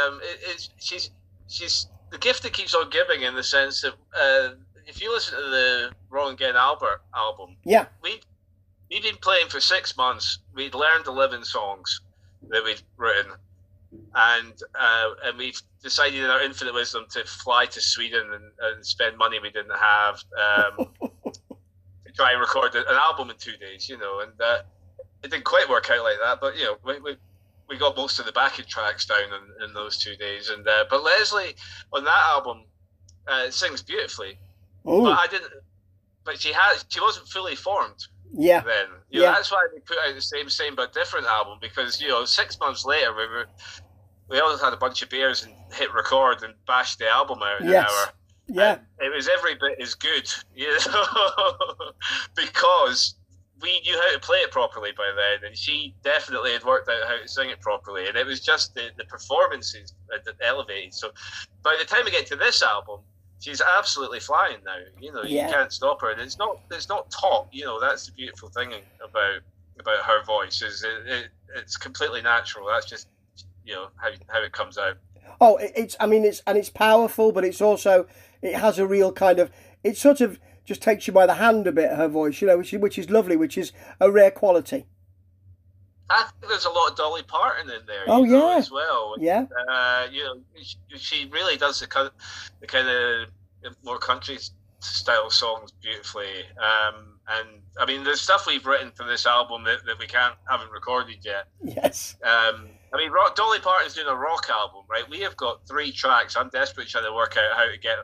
um, 0.07 0.19
it, 0.21 0.39
it's 0.49 0.69
she's 0.79 1.11
she's 1.47 1.87
the 2.11 2.17
gift 2.17 2.43
that 2.43 2.51
keeps 2.53 2.73
on 2.75 2.89
giving 2.89 3.21
in 3.21 3.35
the 3.35 3.43
sense 3.43 3.81
that 3.81 3.93
uh, 4.19 4.55
if 4.85 5.01
you 5.01 5.13
listen 5.13 5.37
to 5.39 5.45
the 5.49 5.91
Wrong 6.09 6.33
Again 6.33 6.55
Albert 6.57 7.01
album, 7.15 7.55
Yeah. 7.63 7.85
we 8.01 8.19
we'd 8.89 9.03
been 9.03 9.15
playing 9.21 9.47
for 9.47 9.59
six 9.61 9.95
months. 9.95 10.39
We'd 10.53 10.75
learned 10.75 11.07
eleven 11.07 11.43
songs 11.45 12.01
that 12.49 12.63
we'd 12.63 12.81
written, 12.97 13.31
and 14.15 14.53
uh, 14.79 15.09
and 15.25 15.37
we've 15.37 15.61
decided 15.81 16.19
in 16.19 16.29
our 16.29 16.41
infinite 16.41 16.73
wisdom 16.73 17.05
to 17.11 17.23
fly 17.25 17.65
to 17.67 17.79
Sweden 17.81 18.25
and, 18.33 18.45
and 18.61 18.85
spend 18.85 19.17
money 19.17 19.39
we 19.39 19.49
didn't 19.51 19.77
have 19.77 20.23
um, 20.45 20.87
to 22.05 22.11
try 22.15 22.31
and 22.31 22.41
record 22.41 22.75
an 22.75 22.83
album 22.89 23.29
in 23.29 23.37
two 23.37 23.55
days. 23.57 23.87
You 23.87 23.97
know, 23.97 24.19
and 24.21 24.33
uh, 24.41 24.59
it 25.23 25.31
didn't 25.31 25.45
quite 25.45 25.69
work 25.69 25.89
out 25.89 26.03
like 26.03 26.17
that. 26.23 26.39
But 26.41 26.57
you 26.57 26.65
know, 26.65 26.77
we. 26.83 26.99
we 26.99 27.15
we 27.69 27.77
got 27.77 27.95
most 27.95 28.19
of 28.19 28.25
the 28.25 28.31
backing 28.31 28.65
tracks 28.67 29.05
down 29.05 29.19
in, 29.23 29.65
in 29.67 29.73
those 29.73 29.97
two 29.97 30.15
days, 30.15 30.49
and 30.49 30.67
uh, 30.67 30.85
but 30.89 31.03
Leslie 31.03 31.55
on 31.93 32.03
that 32.03 32.23
album 32.27 32.63
uh, 33.27 33.49
sings 33.49 33.81
beautifully, 33.81 34.37
Ooh, 34.87 35.03
but 35.03 35.17
I 35.19 35.27
didn't. 35.27 35.51
But 36.25 36.39
she 36.39 36.53
had 36.53 36.75
she 36.89 36.99
wasn't 37.01 37.27
fully 37.27 37.55
formed 37.55 38.05
yeah. 38.33 38.61
then. 38.61 38.85
You 39.09 39.19
know, 39.19 39.25
Yeah. 39.25 39.31
that's 39.33 39.51
why 39.51 39.67
we 39.73 39.79
put 39.81 39.97
out 40.07 40.13
the 40.15 40.21
same 40.21 40.49
same 40.49 40.75
but 40.75 40.93
different 40.93 41.25
album 41.27 41.57
because 41.61 41.99
you 42.01 42.07
know 42.09 42.25
six 42.25 42.59
months 42.59 42.85
later 42.85 43.13
we 43.13 43.27
were 43.27 43.45
we 44.29 44.39
always 44.39 44.61
had 44.61 44.71
a 44.73 44.77
bunch 44.77 45.01
of 45.01 45.09
beers 45.09 45.43
and 45.43 45.53
hit 45.73 45.93
record 45.93 46.41
and 46.43 46.53
bashed 46.65 46.99
the 46.99 47.09
album 47.09 47.39
out 47.43 47.61
in 47.61 47.67
Yes. 47.69 47.89
an 47.91 47.95
hour. 47.97 48.13
Yeah. 48.47 48.71
And 48.99 49.13
it 49.13 49.15
was 49.15 49.27
every 49.29 49.55
bit 49.55 49.79
as 49.81 49.95
good, 49.95 50.29
you 50.55 50.67
know, 50.87 51.91
because 52.35 53.15
we 53.63 53.79
knew 53.81 53.99
how 53.99 54.11
to 54.13 54.19
play 54.19 54.37
it 54.39 54.51
properly 54.51 54.91
by 54.95 55.09
then, 55.15 55.47
and 55.47 55.57
she 55.57 55.95
definitely 56.03 56.51
had 56.51 56.63
worked 56.63 56.89
out 56.89 57.07
how 57.07 57.17
to 57.19 57.27
sing 57.27 57.49
it 57.49 57.59
properly, 57.61 58.07
and 58.07 58.15
it 58.17 58.25
was 58.27 58.41
just 58.41 58.75
the, 58.75 58.89
the 58.97 59.05
performances 59.05 59.93
that 60.09 60.21
elevated. 60.41 60.93
So 60.93 61.09
by 61.63 61.75
the 61.79 61.85
time 61.85 62.01
we 62.05 62.11
get 62.11 62.27
to 62.27 62.35
this 62.35 62.61
album, 62.61 62.99
she's 63.39 63.61
absolutely 63.61 64.19
flying 64.19 64.57
now. 64.65 64.75
You 64.99 65.13
know, 65.13 65.23
Yeah. 65.23 65.47
you 65.47 65.53
can't 65.53 65.71
stop 65.71 66.01
her, 66.01 66.11
and 66.11 66.21
it's 66.21 66.37
not 66.37 66.59
it's 66.69 66.89
not 66.89 67.09
taught. 67.09 67.47
You 67.51 67.65
know, 67.65 67.79
that's 67.79 68.05
the 68.05 68.11
beautiful 68.11 68.49
thing 68.49 68.73
about 69.03 69.39
about 69.79 70.05
her 70.05 70.23
voice 70.23 70.61
is 70.61 70.83
it, 70.83 71.07
it 71.07 71.27
it's 71.55 71.77
completely 71.77 72.21
natural. 72.21 72.67
That's 72.67 72.85
just 72.85 73.07
you 73.65 73.73
know 73.73 73.87
how 73.95 74.09
how 74.27 74.43
it 74.43 74.51
comes 74.51 74.77
out. 74.77 74.97
Oh, 75.41 75.57
it's. 75.57 75.95
I 75.99 76.05
mean, 76.05 76.25
it's 76.25 76.41
and 76.45 76.57
it's 76.57 76.69
powerful, 76.69 77.31
but 77.31 77.43
it's 77.45 77.61
also 77.61 78.07
it 78.41 78.55
has 78.55 78.77
a 78.77 78.85
real 78.85 79.11
kind 79.11 79.39
of. 79.39 79.49
it's 79.83 79.99
sort 80.01 80.21
of 80.21 80.39
just 80.65 80.81
takes 80.81 81.07
you 81.07 81.13
by 81.13 81.25
the 81.25 81.35
hand 81.35 81.67
a 81.67 81.71
bit. 81.71 81.91
Her 81.91 82.07
voice, 82.07 82.41
you 82.41 82.47
know, 82.47 82.57
which 82.57 82.73
is, 82.73 82.79
which 82.79 82.97
is 82.97 83.09
lovely, 83.09 83.35
which 83.35 83.57
is 83.57 83.71
a 83.99 84.11
rare 84.11 84.31
quality. 84.31 84.85
I 86.09 86.25
think 86.39 86.49
there's 86.49 86.65
a 86.65 86.69
lot 86.69 86.91
of 86.91 86.97
Dolly 86.97 87.23
Parton 87.23 87.69
in 87.69 87.85
there. 87.87 88.03
Oh, 88.07 88.23
you 88.23 88.31
know, 88.31 88.51
yeah. 88.51 88.57
as 88.57 88.71
well. 88.71 89.15
Yeah. 89.19 89.45
Uh, 89.69 90.07
you 90.11 90.23
know, 90.23 90.35
she, 90.61 90.77
she 90.97 91.29
really 91.31 91.57
does 91.57 91.79
the 91.79 91.87
kind, 91.87 92.11
the 92.59 92.67
kind 92.67 92.87
of 92.87 93.75
more 93.83 93.97
country 93.97 94.37
style 94.79 95.29
songs 95.29 95.71
beautifully. 95.81 96.43
Um, 96.57 97.19
and 97.29 97.47
I 97.79 97.85
mean, 97.85 98.03
there's 98.03 98.21
stuff 98.21 98.45
we've 98.45 98.65
written 98.65 98.91
for 98.91 99.05
this 99.05 99.25
album 99.25 99.63
that, 99.63 99.85
that 99.85 99.97
we 99.97 100.07
can't 100.07 100.35
haven't 100.49 100.71
recorded 100.71 101.17
yet. 101.23 101.47
Yes. 101.63 102.15
Um, 102.23 102.67
I 102.93 102.97
mean, 102.97 103.11
rock, 103.11 103.35
Dolly 103.35 103.59
Parton's 103.59 103.95
doing 103.95 104.07
a 104.07 104.15
rock 104.15 104.47
album, 104.51 104.83
right? 104.89 105.09
We 105.09 105.21
have 105.21 105.35
got 105.37 105.65
three 105.67 105.91
tracks. 105.91 106.35
I'm 106.35 106.49
desperate 106.49 106.89
trying 106.89 107.05
to 107.05 107.13
work 107.13 107.37
out 107.37 107.57
how 107.57 107.65
to 107.65 107.77
get 107.77 107.97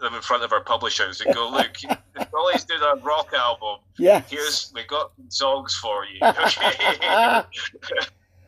them 0.00 0.14
in 0.14 0.22
front 0.22 0.42
of 0.42 0.52
our 0.52 0.62
publishers 0.62 1.20
and 1.20 1.34
go, 1.34 1.50
look, 1.50 1.76
Dolly's 2.30 2.64
doing 2.64 2.80
a 2.82 2.96
rock 2.96 3.32
album. 3.34 3.78
Yeah. 3.98 4.22
Here's 4.28 4.72
we 4.74 4.84
got 4.84 5.12
songs 5.28 5.74
for 5.76 6.04
you. 6.04 6.18
Okay. 6.22 6.96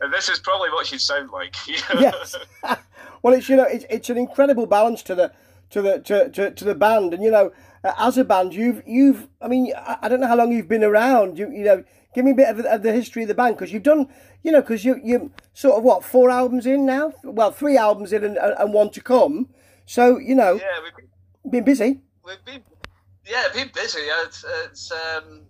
and 0.03 0.13
this 0.13 0.29
is 0.29 0.39
probably 0.39 0.69
what 0.69 0.85
she'd 0.85 1.01
sound 1.01 1.29
like. 1.31 1.55
yes. 1.67 2.35
well, 3.21 3.33
it's 3.33 3.49
you 3.49 3.55
know 3.55 3.63
it's, 3.63 3.85
it's 3.89 4.09
an 4.09 4.17
incredible 4.17 4.65
balance 4.65 5.01
to 5.03 5.15
the 5.15 5.31
to 5.69 5.81
the 5.81 5.99
to, 5.99 6.29
to, 6.29 6.51
to 6.51 6.65
the 6.65 6.75
band, 6.75 7.13
and 7.13 7.23
you 7.23 7.31
know 7.31 7.51
uh, 7.83 7.93
as 7.97 8.17
a 8.17 8.23
band 8.23 8.53
you've 8.53 8.83
you've 8.85 9.27
I 9.41 9.47
mean 9.47 9.73
I 9.75 10.07
don't 10.07 10.19
know 10.19 10.27
how 10.27 10.35
long 10.35 10.51
you've 10.51 10.67
been 10.67 10.83
around. 10.83 11.37
You 11.37 11.49
you 11.51 11.63
know 11.63 11.83
give 12.13 12.25
me 12.25 12.31
a 12.31 12.35
bit 12.35 12.49
of, 12.49 12.59
of 12.59 12.83
the 12.83 12.91
history 12.91 13.23
of 13.23 13.27
the 13.27 13.33
band 13.33 13.55
because 13.55 13.71
you've 13.71 13.83
done 13.83 14.07
you 14.43 14.51
know 14.51 14.61
because 14.61 14.83
you 14.85 14.99
you 15.03 15.31
sort 15.53 15.77
of 15.77 15.83
what 15.83 16.03
four 16.03 16.29
albums 16.29 16.65
in 16.65 16.85
now 16.85 17.13
well 17.23 17.51
three 17.51 17.77
albums 17.77 18.13
in 18.13 18.23
and, 18.23 18.37
and 18.37 18.73
one 18.73 18.89
to 18.91 19.01
come. 19.01 19.49
So 19.85 20.17
you 20.17 20.35
know 20.35 20.55
yeah 20.55 20.81
we've 20.83 20.95
been, 20.95 21.07
been 21.49 21.63
busy. 21.63 21.99
We've 22.25 22.43
been 22.45 22.63
yeah 23.25 23.47
been 23.53 23.71
busy. 23.73 23.99
It's 23.99 24.45
it's 24.65 24.91
um 24.91 25.41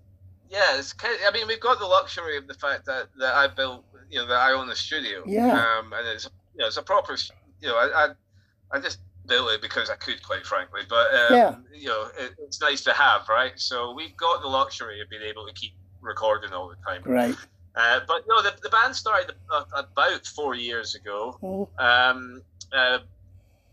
yeah 0.50 0.78
it's 0.78 0.94
I 1.04 1.32
mean 1.32 1.48
we've 1.48 1.60
got 1.60 1.80
the 1.80 1.86
luxury 1.86 2.38
of 2.38 2.48
the 2.48 2.54
fact 2.54 2.86
that 2.86 3.08
that 3.20 3.34
I 3.34 3.48
built 3.48 3.86
you 4.10 4.20
know 4.20 4.28
that 4.28 4.40
I 4.40 4.52
own 4.52 4.68
the 4.68 4.76
studio. 4.76 5.24
Yeah. 5.26 5.52
Um, 5.52 5.94
and 5.94 6.08
it's 6.08 6.30
you 6.54 6.60
know 6.60 6.68
it's 6.68 6.78
a 6.78 6.84
proper 6.84 7.16
you 7.62 7.68
know 7.68 7.76
I 7.76 8.06
I, 8.06 8.78
I 8.78 8.80
just 8.80 9.00
built 9.26 9.52
it 9.52 9.62
because 9.62 9.90
I 9.90 9.96
could, 9.96 10.22
quite 10.24 10.46
frankly. 10.46 10.82
But 10.88 11.14
um, 11.14 11.34
yeah. 11.36 11.56
you 11.74 11.88
know 11.88 12.08
it, 12.18 12.34
it's 12.40 12.62
nice 12.62 12.84
to 12.84 12.94
have, 12.94 13.28
right? 13.30 13.54
So 13.56 13.94
we've 13.94 14.16
got 14.18 14.42
the 14.42 14.48
luxury 14.48 15.02
of 15.02 15.10
being 15.10 15.24
able 15.24 15.48
to 15.48 15.54
keep 15.54 15.74
recording 16.02 16.54
all 16.54 16.70
the 16.70 16.76
time. 16.86 17.02
Right. 17.06 17.36
Uh, 17.76 18.02
but 18.08 18.24
no, 18.28 18.42
the, 18.44 18.54
the 18.62 18.70
band 18.70 18.96
started 18.96 19.34
about 19.74 20.26
four 20.28 20.54
years 20.54 20.94
ago. 20.94 21.40
Mm. 21.42 21.68
Um, 21.82 22.42
uh, 22.72 23.00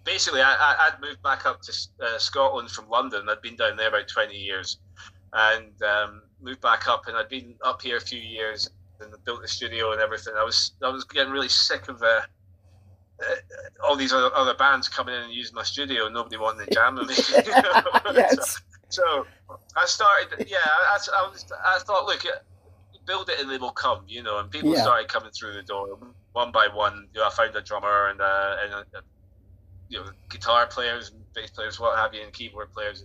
basically, 0.04 0.42
I, 0.42 0.54
I, 0.54 0.90
would 0.90 1.09
moved 1.09 1.23
back 1.23 1.47
up 1.47 1.61
to 1.62 1.73
uh, 2.02 2.19
Scotland 2.19 2.71
from 2.71 2.88
London. 2.88 3.28
I'd 3.28 3.42
been 3.42 3.57
down 3.57 3.76
there 3.76 3.88
about 3.88 4.09
20 4.09 4.35
years 4.35 4.78
and 5.33 5.83
um, 5.83 6.23
moved 6.40 6.61
back 6.61 6.88
up, 6.88 7.07
and 7.07 7.16
I'd 7.16 7.28
been 7.28 7.54
up 7.64 7.83
here 7.83 7.97
a 7.97 8.00
few 8.00 8.21
years 8.21 8.71
and 9.00 9.12
built 9.25 9.42
the 9.42 9.49
studio 9.49 9.92
and 9.92 10.00
everything. 10.00 10.35
I 10.37 10.45
was 10.45 10.73
I 10.83 10.88
was 10.88 11.04
getting 11.04 11.33
really 11.33 11.49
sick 11.49 11.88
of 11.88 12.02
uh, 12.02 12.23
uh, 13.21 13.35
all 13.85 13.97
these 13.97 14.12
other, 14.12 14.35
other 14.35 14.54
bands 14.54 14.88
coming 14.88 15.14
in 15.14 15.23
and 15.23 15.33
using 15.33 15.54
my 15.54 15.62
studio 15.62 16.07
and 16.07 16.14
nobody 16.14 16.37
wanting 16.37 16.66
to 16.66 16.75
jam 16.75 16.97
with 16.97 17.09
me. 17.09 17.14
yes. 18.14 18.61
so, 18.88 19.02
so, 19.49 19.59
I 19.76 19.87
started, 19.87 20.47
yeah, 20.49 20.59
I, 20.64 20.99
I, 21.14 21.28
was, 21.30 21.47
I 21.64 21.78
thought, 21.80 22.07
look, 22.07 22.25
build 23.07 23.28
it 23.28 23.40
and 23.40 23.50
they 23.50 23.59
will 23.59 23.73
come, 23.73 24.04
you 24.09 24.23
know, 24.23 24.38
and 24.38 24.50
people 24.50 24.73
yeah. 24.73 24.83
started 24.83 25.09
coming 25.09 25.30
through 25.33 25.54
the 25.54 25.62
door 25.62 25.99
one 26.33 26.52
by 26.52 26.69
one. 26.73 27.09
You 27.12 27.21
know, 27.21 27.26
I 27.26 27.30
found 27.30 27.54
a 27.57 27.61
drummer 27.61 28.09
and, 28.09 28.21
uh, 28.21 28.57
and 28.62 28.75
uh, 28.75 29.00
you 29.91 29.99
know, 29.99 30.07
guitar 30.31 30.67
players 30.67 31.11
and 31.11 31.21
bass 31.35 31.51
players, 31.51 31.79
what 31.79 31.99
have 31.99 32.15
you, 32.15 32.23
and 32.23 32.33
keyboard 32.33 32.73
players. 32.73 33.05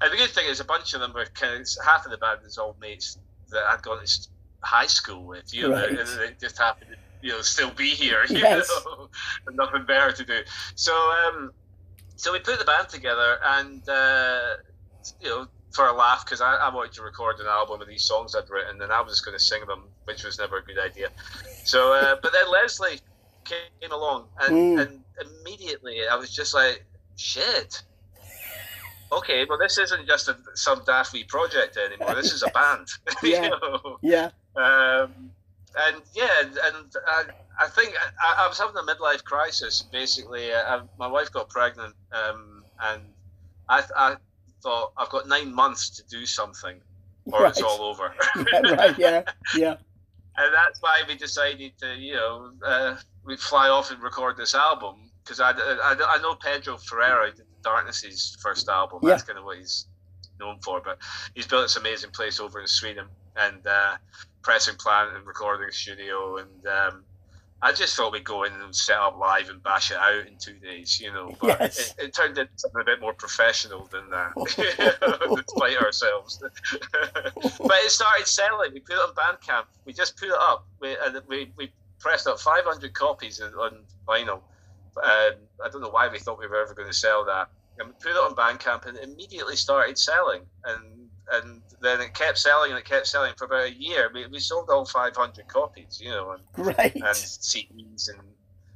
And 0.00 0.12
the 0.12 0.16
good 0.16 0.30
thing 0.30 0.46
is, 0.48 0.60
a 0.60 0.64
bunch 0.64 0.92
of 0.92 1.00
them 1.00 1.14
were 1.14 1.24
kind 1.26 1.60
of 1.60 1.68
half 1.84 2.04
of 2.04 2.10
the 2.10 2.18
band 2.18 2.40
is 2.44 2.58
old 2.58 2.78
mates 2.80 3.18
that 3.50 3.62
I'd 3.70 3.82
gone 3.82 4.04
to 4.04 4.28
high 4.62 4.86
school 4.86 5.24
with, 5.24 5.54
you 5.54 5.62
know, 5.62 5.74
right. 5.74 5.88
and 5.90 5.98
they 5.98 6.34
just 6.40 6.58
happened 6.58 6.90
to 6.90 6.96
you 7.22 7.30
know 7.30 7.40
still 7.40 7.70
be 7.70 7.88
here 7.88 8.24
you 8.28 8.36
yes. 8.36 8.70
know 8.84 9.08
and 9.46 9.56
nothing 9.56 9.86
better 9.86 10.12
to 10.12 10.24
do 10.24 10.42
so 10.74 10.92
um 10.92 11.50
so 12.16 12.32
we 12.32 12.38
put 12.38 12.58
the 12.58 12.64
band 12.66 12.86
together 12.88 13.38
and 13.42 13.88
uh 13.88 14.56
you 15.22 15.28
know 15.30 15.46
for 15.72 15.88
a 15.88 15.92
laugh 15.92 16.24
because 16.24 16.40
I, 16.40 16.54
I 16.54 16.72
wanted 16.72 16.92
to 16.92 17.02
record 17.02 17.40
an 17.40 17.46
album 17.46 17.80
of 17.80 17.88
these 17.88 18.04
songs 18.04 18.36
I'd 18.36 18.48
written 18.50 18.80
and 18.80 18.92
I 18.92 19.00
was 19.00 19.14
just 19.14 19.24
going 19.24 19.36
to 19.36 19.42
sing 19.42 19.66
them 19.66 19.84
which 20.04 20.22
was 20.22 20.38
never 20.38 20.58
a 20.58 20.62
good 20.62 20.78
idea 20.78 21.08
so 21.64 21.94
uh, 21.94 22.16
but 22.22 22.32
then 22.32 22.50
Leslie 22.52 23.00
came 23.44 23.92
along 23.92 24.26
and, 24.40 24.54
mm. 24.54 24.80
and 24.80 25.00
immediately 25.20 26.06
I 26.10 26.16
was 26.16 26.34
just 26.34 26.54
like 26.54 26.84
shit 27.16 27.82
okay, 29.18 29.44
well, 29.48 29.58
this 29.58 29.78
isn't 29.78 30.06
just 30.06 30.28
a, 30.28 30.36
some 30.54 30.82
daffy 30.84 31.24
project 31.24 31.76
anymore. 31.76 32.14
This 32.14 32.32
is 32.32 32.42
a 32.42 32.48
band. 32.54 32.88
yeah. 33.22 33.44
you 33.44 33.50
know? 33.50 33.98
Yeah. 34.02 34.30
Um, 34.56 35.30
and 35.76 36.02
yeah, 36.14 36.42
and 36.42 36.92
I, 37.06 37.24
I 37.60 37.68
think 37.68 37.94
I, 38.22 38.44
I, 38.44 38.48
was 38.48 38.58
having 38.58 38.76
a 38.76 38.82
midlife 38.82 39.24
crisis. 39.24 39.82
Basically, 39.90 40.52
uh, 40.52 40.62
I, 40.62 40.82
my 40.98 41.08
wife 41.08 41.32
got 41.32 41.48
pregnant, 41.48 41.94
um, 42.12 42.64
and 42.80 43.02
I, 43.68 43.82
I 43.96 44.16
thought 44.62 44.92
I've 44.96 45.08
got 45.08 45.26
nine 45.26 45.52
months 45.52 45.90
to 45.90 46.04
do 46.04 46.26
something, 46.26 46.80
or 47.26 47.42
right. 47.42 47.50
it's 47.50 47.60
all 47.60 47.82
over. 47.82 48.14
yeah, 48.52 48.70
right. 48.74 48.98
Yeah. 48.98 49.22
Yeah. 49.56 49.76
And 50.36 50.54
that's 50.54 50.80
why 50.80 51.02
we 51.06 51.16
decided 51.16 51.72
to, 51.78 51.94
you 51.94 52.14
know, 52.14 52.52
uh, 52.64 52.96
we 53.24 53.36
fly 53.36 53.68
off 53.68 53.90
and 53.90 54.02
record 54.02 54.36
this 54.36 54.54
album 54.54 55.10
because 55.22 55.40
I, 55.40 55.50
I, 55.52 55.96
I 56.06 56.22
know 56.22 56.34
Pedro 56.34 56.76
Ferreira 56.76 57.32
did 57.34 57.46
Darkness's 57.62 58.36
first 58.42 58.68
album. 58.68 59.00
Yeah. 59.02 59.10
That's 59.10 59.22
kind 59.22 59.38
of 59.38 59.44
what 59.44 59.58
he's 59.58 59.86
known 60.38 60.58
for. 60.60 60.80
But 60.84 60.98
he's 61.34 61.46
built 61.46 61.64
this 61.64 61.76
amazing 61.76 62.10
place 62.10 62.40
over 62.40 62.60
in 62.60 62.66
Sweden, 62.66 63.06
and 63.36 63.66
uh, 63.66 63.96
pressing 64.42 64.76
plant 64.76 65.16
and 65.16 65.26
recording 65.26 65.70
studio, 65.70 66.38
and 66.38 66.66
um, 66.66 67.04
I 67.64 67.72
just 67.72 67.96
thought 67.96 68.12
we'd 68.12 68.24
go 68.24 68.42
in 68.42 68.52
and 68.52 68.76
set 68.76 68.98
up 68.98 69.16
live 69.18 69.48
and 69.48 69.62
bash 69.62 69.90
it 69.90 69.96
out 69.96 70.26
in 70.26 70.36
two 70.38 70.58
days, 70.58 71.00
you 71.00 71.10
know. 71.10 71.34
But 71.40 71.60
yes. 71.60 71.94
it, 71.98 72.04
it, 72.04 72.14
turned 72.14 72.36
into 72.36 72.52
something 72.56 72.82
a 72.82 72.84
bit 72.84 73.00
more 73.00 73.14
professional 73.14 73.86
than 73.86 74.10
that, 74.10 74.34
despite 75.46 75.78
ourselves. 75.78 76.38
but 76.42 77.72
it 77.72 77.90
started 77.90 78.26
selling. 78.26 78.74
We 78.74 78.80
put 78.80 78.96
it 78.96 78.98
on 78.98 79.14
Bandcamp. 79.14 79.64
We 79.86 79.94
just 79.94 80.18
put 80.18 80.28
it 80.28 80.34
up. 80.38 80.66
We 80.78 80.94
and 81.06 81.18
we, 81.26 81.52
we 81.56 81.72
pressed 82.00 82.26
up 82.26 82.38
500 82.38 82.92
copies 82.92 83.40
on 83.40 83.78
vinyl. 84.06 84.42
Um, 85.02 85.32
I 85.64 85.70
don't 85.72 85.80
know 85.80 85.88
why 85.88 86.08
we 86.08 86.18
thought 86.18 86.38
we 86.38 86.46
were 86.46 86.62
ever 86.62 86.74
going 86.74 86.88
to 86.88 86.94
sell 86.94 87.24
that. 87.24 87.48
And 87.78 87.88
we 87.88 87.94
put 87.94 88.10
it 88.10 88.18
on 88.18 88.34
Bandcamp 88.34 88.84
and 88.86 88.98
it 88.98 89.04
immediately 89.04 89.56
started 89.56 89.96
selling. 89.96 90.42
And 90.66 91.08
and 91.32 91.62
then 91.84 92.00
it 92.00 92.14
kept 92.14 92.38
selling 92.38 92.70
and 92.70 92.78
it 92.78 92.84
kept 92.84 93.06
selling 93.06 93.32
for 93.36 93.44
about 93.44 93.66
a 93.66 93.72
year. 93.72 94.10
We, 94.12 94.26
we 94.26 94.38
sold 94.38 94.70
all 94.70 94.84
500 94.84 95.46
copies, 95.48 96.00
you 96.02 96.10
know, 96.10 96.32
and, 96.32 96.42
Great. 96.52 96.94
and 96.94 97.04
CDs 97.04 98.10
and 98.10 98.20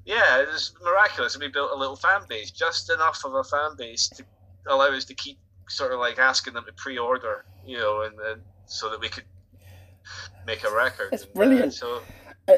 yeah, 0.04 0.40
it 0.40 0.48
was 0.48 0.74
miraculous. 0.82 1.34
And 1.34 1.42
we 1.42 1.48
built 1.48 1.70
a 1.72 1.76
little 1.76 1.96
fan 1.96 2.22
base, 2.28 2.50
just 2.50 2.90
enough 2.90 3.24
of 3.24 3.34
a 3.34 3.44
fan 3.44 3.76
base 3.76 4.08
to 4.10 4.24
allow 4.66 4.88
us 4.88 5.04
to 5.06 5.14
keep 5.14 5.38
sort 5.68 5.92
of 5.92 6.00
like 6.00 6.18
asking 6.18 6.54
them 6.54 6.64
to 6.64 6.72
pre-order, 6.72 7.44
you 7.66 7.78
know, 7.78 8.02
and, 8.02 8.18
and 8.20 8.40
so 8.66 8.90
that 8.90 9.00
we 9.00 9.08
could 9.08 9.24
make 10.46 10.64
a 10.64 10.74
record. 10.74 11.10
It's 11.12 11.24
and, 11.24 11.34
brilliant. 11.34 11.66
Uh, 11.66 11.70
so 11.70 12.02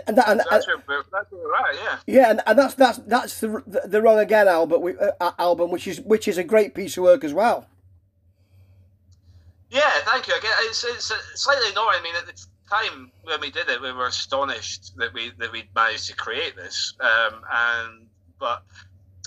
and, 0.07 0.17
that, 0.17 0.29
and, 0.29 0.41
so 0.41 0.47
that's, 0.51 0.67
where 0.69 1.03
that's 1.11 1.33
where 1.33 1.43
we're 1.43 1.55
at, 1.55 1.75
yeah. 1.75 1.99
Yeah, 2.07 2.31
and, 2.31 2.41
and 2.47 2.59
that's 2.59 2.75
that's 2.75 2.99
that's 2.99 3.41
the 3.41 3.63
the, 3.67 3.83
the 3.87 4.03
Wrong 4.03 4.19
Again 4.19 4.47
album, 4.47 4.97
uh, 5.21 5.33
album, 5.39 5.71
which 5.73 5.89
is 5.89 6.01
which 6.03 6.29
is 6.29 6.39
a 6.39 6.45
great 6.45 6.75
piece 6.75 6.97
of 6.97 7.03
work 7.03 7.25
as 7.25 7.35
well. 7.35 7.67
Yeah, 9.71 9.91
thank 10.05 10.27
you. 10.27 10.35
Again, 10.35 10.51
it's, 10.63 10.85
it's 10.85 11.13
slightly 11.35 11.71
annoying. 11.71 11.99
I 11.99 12.03
mean, 12.03 12.17
at 12.17 12.27
the 12.27 12.47
time 12.69 13.13
when 13.23 13.41
we 13.41 13.51
did 13.51 13.69
it, 13.69 13.81
we 13.81 13.93
were 13.93 14.07
astonished 14.07 14.93
that 14.97 15.13
we 15.15 15.33
that 15.39 15.53
we'd 15.53 15.69
managed 15.75 16.09
to 16.09 16.17
create 16.17 16.57
this. 16.57 16.95
Um, 17.01 17.43
and 17.53 18.07
but 18.39 18.63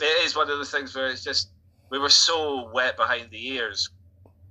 it 0.01 0.25
is 0.25 0.35
one 0.35 0.49
of 0.49 0.59
the 0.59 0.65
things 0.65 0.95
where 0.95 1.07
it's 1.07 1.23
just 1.23 1.49
we 1.89 1.99
were 1.99 2.09
so 2.09 2.69
wet 2.73 2.97
behind 2.97 3.29
the 3.31 3.47
ears. 3.53 3.89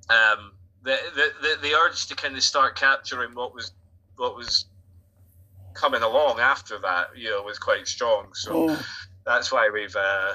Um, 0.08 0.52
the, 0.84 0.98
the, 1.14 1.28
the, 1.40 1.68
the 1.68 1.74
urge 1.74 2.06
to 2.06 2.16
kind 2.16 2.36
of 2.36 2.42
start 2.42 2.76
capturing 2.76 3.34
what 3.34 3.54
was 3.54 3.72
what 4.16 4.36
was 4.36 4.66
coming 5.74 6.02
along 6.02 6.38
after 6.38 6.78
that, 6.78 7.08
you 7.16 7.30
know, 7.30 7.42
was 7.42 7.58
quite 7.58 7.86
strong. 7.86 8.28
So 8.34 8.76
that's 9.24 9.50
why 9.52 9.70
we've 9.72 9.94
uh, 9.96 10.34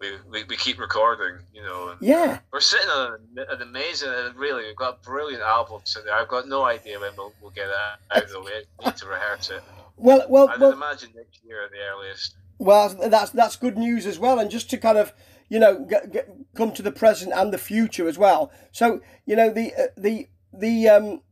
we, 0.00 0.12
we, 0.30 0.44
we 0.44 0.56
keep 0.56 0.78
recording, 0.78 1.38
you 1.52 1.62
know. 1.62 1.94
yeah. 2.00 2.38
We're 2.52 2.60
sitting 2.60 2.88
on 2.88 3.18
an, 3.36 3.62
amazing, 3.62 4.08
really, 4.36 4.64
we've 4.64 4.76
got 4.76 4.98
a 5.00 5.04
brilliant 5.04 5.42
album 5.42 5.80
sitting 5.84 6.10
I've 6.12 6.28
got 6.28 6.48
no 6.48 6.64
idea 6.64 6.98
when 7.00 7.12
we'll, 7.16 7.32
we'll 7.40 7.50
get 7.50 7.68
it 7.68 7.74
out 8.10 8.24
of 8.24 8.30
the 8.30 8.40
way. 8.40 8.62
We 8.80 8.86
need 8.86 8.96
to 8.96 9.06
rehearse 9.06 9.50
it. 9.50 9.62
Well, 9.96 10.24
well, 10.28 10.48
I'd 10.48 10.60
well, 10.60 10.72
imagine 10.72 11.10
next 11.16 11.44
year 11.44 11.64
at 11.64 11.70
the 11.70 11.78
earliest. 11.78 12.36
Well, 12.58 12.94
that's 13.08 13.30
that's 13.30 13.56
good 13.56 13.76
news 13.76 14.06
as 14.06 14.18
well, 14.18 14.38
and 14.38 14.50
just 14.50 14.70
to 14.70 14.78
kind 14.78 14.98
of 14.98 15.12
you 15.48 15.58
know 15.58 15.84
get, 15.84 16.12
get, 16.12 16.28
come 16.54 16.72
to 16.72 16.82
the 16.82 16.92
present 16.92 17.32
and 17.34 17.52
the 17.52 17.58
future 17.58 18.08
as 18.08 18.18
well. 18.18 18.52
So 18.72 19.00
you 19.26 19.36
know 19.36 19.50
the 19.50 19.74
uh, 19.74 19.86
the 19.96 20.28
the 20.52 20.88
um, 20.88 21.22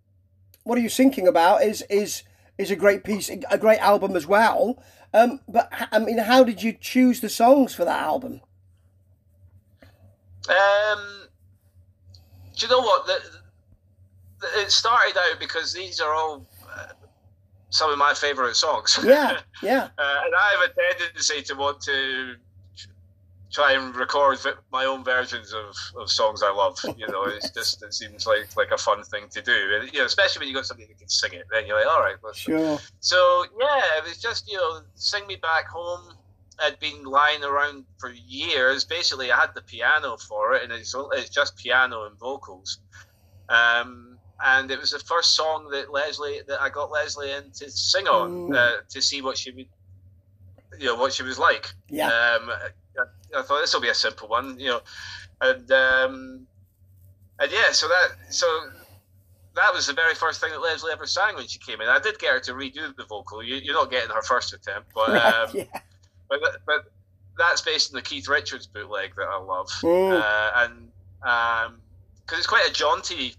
what 0.64 0.79
are 0.79 0.83
you 0.83 0.88
thinking 0.88 1.29
about 1.29 1.62
is 1.62 1.83
is 1.88 2.22
is 2.59 2.70
a 2.70 2.76
great 2.76 3.05
piece, 3.05 3.29
a 3.29 3.59
great 3.59 3.79
album 3.79 4.16
as 4.16 4.26
well. 4.26 4.83
Um, 5.14 5.40
but 5.48 5.70
I 5.92 5.98
mean, 5.98 6.18
how 6.18 6.44
did 6.44 6.62
you 6.62 6.72
choose 6.72 7.20
the 7.20 7.29
songs 7.29 7.74
for 7.74 7.85
that 7.85 8.02
album? 8.02 8.40
Um, 10.48 11.28
do 12.56 12.66
you 12.66 12.72
know 12.72 12.80
what? 12.80 13.06
The, 13.06 13.20
the, 14.40 14.61
it 14.62 14.70
started 14.70 15.16
out 15.16 15.38
because 15.40 15.72
these 15.72 16.00
are 16.00 16.12
all 16.14 16.46
uh, 16.70 16.92
some 17.70 17.90
of 17.90 17.98
my 17.98 18.14
favourite 18.14 18.56
songs. 18.56 18.98
Yeah, 19.02 19.40
yeah. 19.62 19.88
uh, 19.98 20.20
and 20.24 20.35
I 20.35 20.54
have 20.56 20.70
a 20.70 20.98
tendency 20.98 21.42
to 21.42 21.54
want 21.54 21.80
to 21.82 22.37
try 23.52 23.72
and 23.72 23.94
record 23.96 24.38
my 24.72 24.85
own 24.85 25.02
versions 25.04 25.52
of, 25.52 25.74
of 26.00 26.11
songs 26.11 26.42
I 26.42 26.52
love. 26.52 26.78
You 26.96 27.09
know, 27.09 27.24
it's 27.24 27.50
just 27.54 27.82
it 27.82 27.94
seems 27.94 28.26
like 28.26 28.54
like 28.56 28.70
a 28.70 28.78
fun 28.78 29.02
thing 29.04 29.28
to 29.30 29.42
do. 29.42 29.78
And, 29.80 29.92
you 29.92 30.00
know, 30.00 30.04
especially 30.04 30.40
when 30.40 30.48
you've 30.48 30.56
got 30.56 30.66
somebody 30.66 30.88
who 30.88 30.94
can 30.94 31.09
sing 31.09 31.32
it. 31.32 31.46
Then 31.50 31.66
you're 31.66 31.78
like, 31.78 31.87
all 31.87 32.00
right, 32.00 32.16
sure. 32.35 32.78
So 33.00 33.44
yeah, 33.59 33.98
it 33.98 34.04
was 34.04 34.18
just 34.18 34.50
you 34.50 34.56
know, 34.56 34.80
sing 34.94 35.26
me 35.26 35.37
back 35.37 35.66
home. 35.68 36.14
Had 36.59 36.79
been 36.81 37.05
lying 37.05 37.45
around 37.45 37.85
for 37.99 38.11
years. 38.11 38.85
Basically, 38.85 39.31
I 39.31 39.40
had 39.40 39.55
the 39.55 39.62
piano 39.62 40.16
for 40.16 40.55
it, 40.55 40.62
and 40.62 40.73
it's 40.73 40.95
it's 41.12 41.29
just 41.29 41.57
piano 41.57 42.05
and 42.05 42.19
vocals. 42.19 42.79
Um, 43.49 44.19
and 44.45 44.71
it 44.71 44.79
was 44.79 44.90
the 44.90 44.99
first 44.99 45.35
song 45.35 45.69
that 45.71 45.92
Leslie 45.92 46.40
that 46.47 46.61
I 46.61 46.69
got 46.69 46.90
Leslie 46.90 47.31
in 47.31 47.51
to 47.53 47.71
sing 47.71 48.07
on 48.07 48.55
uh, 48.55 48.77
to 48.88 49.01
see 49.01 49.23
what 49.23 49.38
she 49.38 49.51
would, 49.53 49.66
you 50.79 50.87
know, 50.87 50.97
what 50.97 51.12
she 51.12 51.23
was 51.23 51.38
like. 51.38 51.71
Yeah. 51.88 52.09
Um, 52.09 52.51
I 53.37 53.42
thought 53.42 53.61
this 53.61 53.75
will 53.75 53.81
be 53.81 53.88
a 53.88 53.95
simple 53.95 54.29
one, 54.29 54.59
you 54.59 54.69
know, 54.69 54.81
and 55.40 55.71
um, 55.71 56.47
and 57.38 57.53
yeah, 57.53 57.73
so 57.73 57.88
that 57.88 58.09
so 58.31 58.47
that 59.55 59.73
was 59.73 59.87
the 59.87 59.92
very 59.92 60.14
first 60.14 60.40
thing 60.40 60.51
that 60.51 60.61
Leslie 60.61 60.92
ever 60.92 61.07
sang 61.07 61.35
when 61.35 61.47
she 61.47 61.59
came 61.59 61.81
in. 61.81 61.88
I 61.88 61.99
did 61.99 62.19
get 62.19 62.33
her 62.33 62.40
to 62.40 62.53
redo 62.53 62.95
the 62.97 63.05
vocal. 63.05 63.42
You, 63.42 63.73
are 63.73 63.75
not 63.75 63.90
getting 63.90 64.11
her 64.11 64.23
first 64.23 64.53
attempt, 64.53 64.90
but 64.95 65.09
right, 65.09 65.35
um, 65.35 65.51
yeah. 65.55 65.64
But 66.29 66.41
but 66.67 66.93
that's 67.39 67.61
based 67.61 67.93
on 67.93 67.97
the 67.97 68.03
Keith 68.03 68.29
Richards 68.29 68.67
bootleg 68.67 69.15
that 69.17 69.29
I 69.29 69.39
love, 69.39 69.69
mm. 69.83 70.12
uh, 70.12 70.51
and 70.57 70.89
because 71.21 71.67
um, 71.67 72.39
it's 72.39 72.47
quite 72.47 72.69
a 72.69 72.73
jaunty 72.73 73.35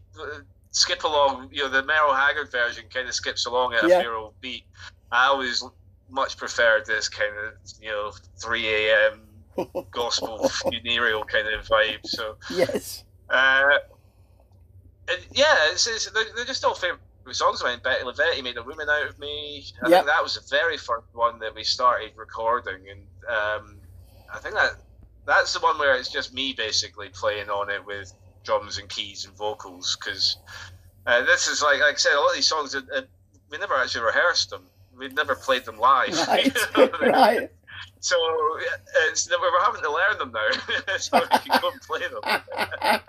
skip 0.72 1.04
along. 1.04 1.50
You 1.52 1.64
know, 1.64 1.70
the 1.70 1.84
Merle 1.84 2.14
Haggard 2.14 2.52
version 2.52 2.86
kind 2.94 3.08
of 3.08 3.14
skips 3.14 3.46
along 3.46 3.74
at 3.74 3.88
yeah. 3.88 4.00
a 4.00 4.02
feral 4.02 4.34
beat. 4.42 4.64
I 5.12 5.28
always 5.28 5.64
much 6.10 6.38
preferred 6.38 6.86
this 6.86 7.10
kind 7.10 7.34
of 7.38 7.54
you 7.82 7.90
know 7.90 8.12
3 8.40 8.68
a.m 8.68 9.28
gospel 9.92 10.48
funereal 10.50 11.24
kind 11.24 11.48
of 11.48 11.66
vibe. 11.68 12.06
So 12.06 12.38
yes, 12.50 13.04
uh, 13.30 13.70
and 15.10 15.20
yeah, 15.34 15.56
it's, 15.72 15.88
it's, 15.88 16.10
they're, 16.12 16.24
they're, 16.36 16.46
just 16.46 16.64
all 16.64 16.76
favorite 16.76 17.02
songs 17.34 17.62
of 17.62 17.68
mine. 17.68 17.80
Bettye 17.80 18.04
LaVette 18.04 18.44
made 18.44 18.58
a 18.58 18.64
woman 18.64 18.88
out 18.90 19.08
of 19.08 19.20
me. 19.20 19.66
I 19.82 19.90
yep. 19.90 20.00
think 20.00 20.08
that 20.08 20.24
was 20.24 20.36
the 20.36 20.48
very 20.50 20.78
first 20.78 21.08
one 21.14 21.40
that 21.40 21.54
we 21.56 21.64
started 21.64 22.12
recording, 22.16 22.90
and 22.90 23.02
um, 23.28 23.78
I 24.34 24.40
think 24.40 24.56
that 24.56 24.76
that's 25.26 25.54
the 25.54 25.60
one 25.60 25.78
where 25.78 25.96
it's 25.96 26.10
just 26.10 26.34
me 26.34 26.54
basically 26.54 27.10
playing 27.10 27.50
on 27.50 27.70
it 27.70 27.86
with 27.86 28.14
drums 28.44 28.78
and 28.78 28.88
keys 28.88 29.26
and 29.26 29.36
vocals 29.36 29.98
because 30.00 30.38
uh, 31.06 31.24
this 31.26 31.48
is 31.48 31.62
like, 31.62 31.82
like 31.82 31.96
I 31.96 31.98
said, 31.98 32.14
a 32.14 32.20
lot 32.20 32.30
of 32.30 32.36
these 32.36 32.48
songs 32.48 32.74
uh, 32.74 33.02
we 33.50 33.58
never 33.58 33.76
actually 33.76 34.06
rehearsed 34.06 34.50
them. 34.50 34.64
We'd 34.98 35.16
never 35.16 35.36
played 35.36 35.66
them 35.66 35.78
live. 35.78 36.18
Right. 36.28 36.46
you 36.78 36.90
know? 37.02 37.12
right. 37.12 37.52
So 38.00 38.16
it's, 39.10 39.30
we're 39.30 39.64
having 39.64 39.82
to 39.82 39.92
learn 39.92 40.18
them 40.18 40.32
now, 40.32 40.98
so 40.98 41.20
we 41.20 41.40
can 41.40 41.62
go 41.62 41.72
and 41.72 41.82
play 41.82 42.02
them. 42.02 43.02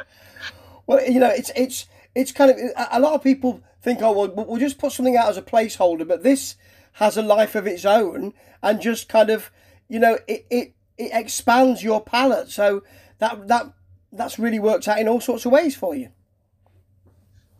well, 0.86 1.04
you 1.06 1.20
know, 1.20 1.30
it's 1.30 1.50
it's 1.54 1.86
it's 2.18 2.32
kind 2.32 2.50
of 2.50 2.58
a 2.90 2.98
lot 2.98 3.14
of 3.14 3.22
people 3.22 3.62
think, 3.80 4.02
oh 4.02 4.12
well, 4.12 4.46
we'll 4.46 4.58
just 4.58 4.78
put 4.78 4.90
something 4.90 5.16
out 5.16 5.28
as 5.28 5.36
a 5.36 5.42
placeholder, 5.42 6.06
but 6.06 6.24
this 6.24 6.56
has 6.94 7.16
a 7.16 7.22
life 7.22 7.54
of 7.54 7.66
its 7.66 7.84
own, 7.84 8.34
and 8.60 8.80
just 8.80 9.08
kind 9.08 9.30
of, 9.30 9.52
you 9.88 10.00
know, 10.00 10.18
it 10.26 10.44
it, 10.50 10.74
it 10.96 11.10
expands 11.12 11.84
your 11.84 12.00
palette. 12.00 12.50
So 12.50 12.82
that 13.20 13.46
that 13.46 13.72
that's 14.12 14.36
really 14.36 14.58
worked 14.58 14.88
out 14.88 14.98
in 14.98 15.06
all 15.06 15.20
sorts 15.20 15.46
of 15.46 15.52
ways 15.52 15.76
for 15.76 15.94
you. 15.94 16.10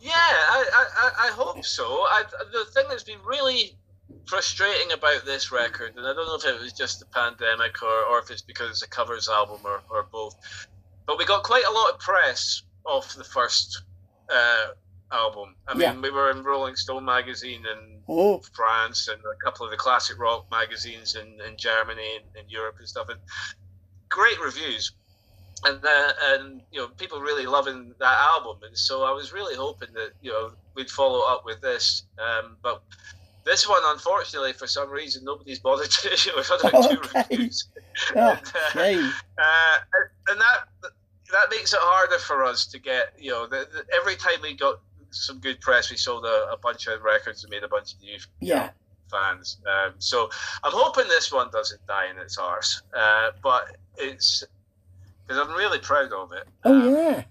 Yeah, 0.01 0.11
I, 0.13 0.87
I, 0.97 1.27
I 1.27 1.31
hope 1.31 1.63
so. 1.63 1.85
I, 1.85 2.23
the 2.51 2.65
thing 2.73 2.85
that's 2.89 3.03
been 3.03 3.23
really 3.25 3.77
frustrating 4.25 4.91
about 4.91 5.25
this 5.25 5.51
record, 5.51 5.93
and 5.95 6.05
I 6.05 6.13
don't 6.13 6.25
know 6.25 6.35
if 6.35 6.45
it 6.45 6.61
was 6.61 6.73
just 6.73 6.99
the 6.99 7.05
pandemic 7.05 7.81
or, 7.81 8.03
or 8.05 8.19
if 8.19 8.29
it's 8.29 8.41
because 8.41 8.69
it's 8.69 8.81
a 8.81 8.87
covers 8.87 9.29
album 9.29 9.59
or, 9.63 9.81
or 9.89 10.07
both, 10.11 10.35
but 11.05 11.17
we 11.17 11.25
got 11.25 11.43
quite 11.43 11.65
a 11.65 11.71
lot 11.71 11.93
of 11.93 11.99
press 11.99 12.63
off 12.85 13.13
the 13.15 13.23
first 13.23 13.83
uh, 14.29 14.67
album. 15.11 15.55
I 15.67 15.73
mean, 15.73 15.81
yeah. 15.81 15.99
we 15.99 16.11
were 16.11 16.31
in 16.31 16.43
Rolling 16.43 16.75
Stone 16.75 17.05
magazine 17.05 17.65
in 17.65 17.99
oh. 18.07 18.41
France 18.53 19.07
and 19.07 19.19
a 19.19 19.43
couple 19.43 19.65
of 19.65 19.71
the 19.71 19.77
classic 19.77 20.19
rock 20.19 20.45
magazines 20.51 21.15
in, 21.15 21.39
in 21.47 21.57
Germany 21.57 22.17
and 22.17 22.43
in 22.43 22.49
Europe 22.49 22.75
and 22.79 22.87
stuff, 22.87 23.09
and 23.09 23.19
great 24.09 24.39
reviews. 24.39 24.93
And 25.65 25.83
uh, 25.83 26.11
and 26.31 26.61
you 26.71 26.79
know 26.79 26.87
people 26.87 27.19
really 27.19 27.45
loving 27.45 27.93
that 27.99 28.17
album, 28.33 28.59
and 28.63 28.77
so 28.77 29.03
I 29.03 29.11
was 29.11 29.33
really 29.33 29.55
hoping 29.55 29.89
that 29.93 30.11
you 30.21 30.31
know 30.31 30.51
we'd 30.73 30.89
follow 30.89 31.27
up 31.27 31.43
with 31.43 31.59
this, 31.59 32.03
um, 32.17 32.55
but 32.63 32.81
this 33.43 33.67
one, 33.67 33.81
unfortunately, 33.83 34.53
for 34.53 34.67
some 34.67 34.89
reason, 34.89 35.25
nobody's 35.25 35.59
bothered 35.67 35.91
to. 35.91 36.31
We've 36.33 36.47
had 36.47 36.89
two 36.89 37.01
reviews, 37.13 37.67
oh, 38.15 38.39
and, 38.79 39.03
uh, 39.03 39.41
uh, 39.41 40.29
and 40.29 40.39
that 40.39 40.68
that 41.39 41.55
makes 41.55 41.73
it 41.73 41.79
harder 41.81 42.19
for 42.19 42.43
us 42.43 42.65
to 42.67 42.79
get. 42.79 43.13
You 43.17 43.31
know, 43.31 43.47
the, 43.47 43.67
the, 43.71 43.85
every 43.95 44.15
time 44.15 44.41
we 44.41 44.53
got 44.55 44.79
some 45.11 45.39
good 45.39 45.59
press, 45.61 45.89
we 45.89 45.97
sold 45.97 46.25
a, 46.25 46.51
a 46.51 46.57
bunch 46.61 46.87
of 46.87 47.01
records 47.01 47.43
and 47.43 47.51
made 47.51 47.63
a 47.63 47.67
bunch 47.67 47.93
of 47.93 48.01
new 48.01 48.17
yeah. 48.39 48.69
fans. 49.09 49.57
Um, 49.65 49.93
so 49.99 50.29
I'm 50.63 50.71
hoping 50.73 51.07
this 51.07 51.31
one 51.31 51.49
doesn't 51.51 51.85
die 51.87 52.09
in 52.09 52.17
its 52.17 52.37
arse, 52.37 52.81
uh, 52.95 53.31
but 53.41 53.77
it's 53.97 54.43
because 55.25 55.45
I'm 55.45 55.55
really 55.55 55.79
proud 55.79 56.11
of 56.11 56.31
it. 56.31 56.47
Oh 56.63 56.81
um, 56.81 56.93
yeah. 56.93 57.23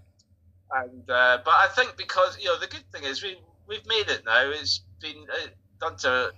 And 0.70 1.10
uh, 1.10 1.38
but 1.44 1.54
I 1.54 1.68
think 1.74 1.96
because 1.96 2.38
you 2.38 2.46
know 2.46 2.58
the 2.58 2.66
good 2.66 2.84
thing 2.92 3.04
is 3.04 3.22
we 3.22 3.38
we've 3.66 3.86
made 3.86 4.08
it 4.08 4.22
now. 4.24 4.50
It's 4.50 4.82
been 5.00 5.26
uh, 5.32 5.46
done 5.80 5.96
to 5.98 6.32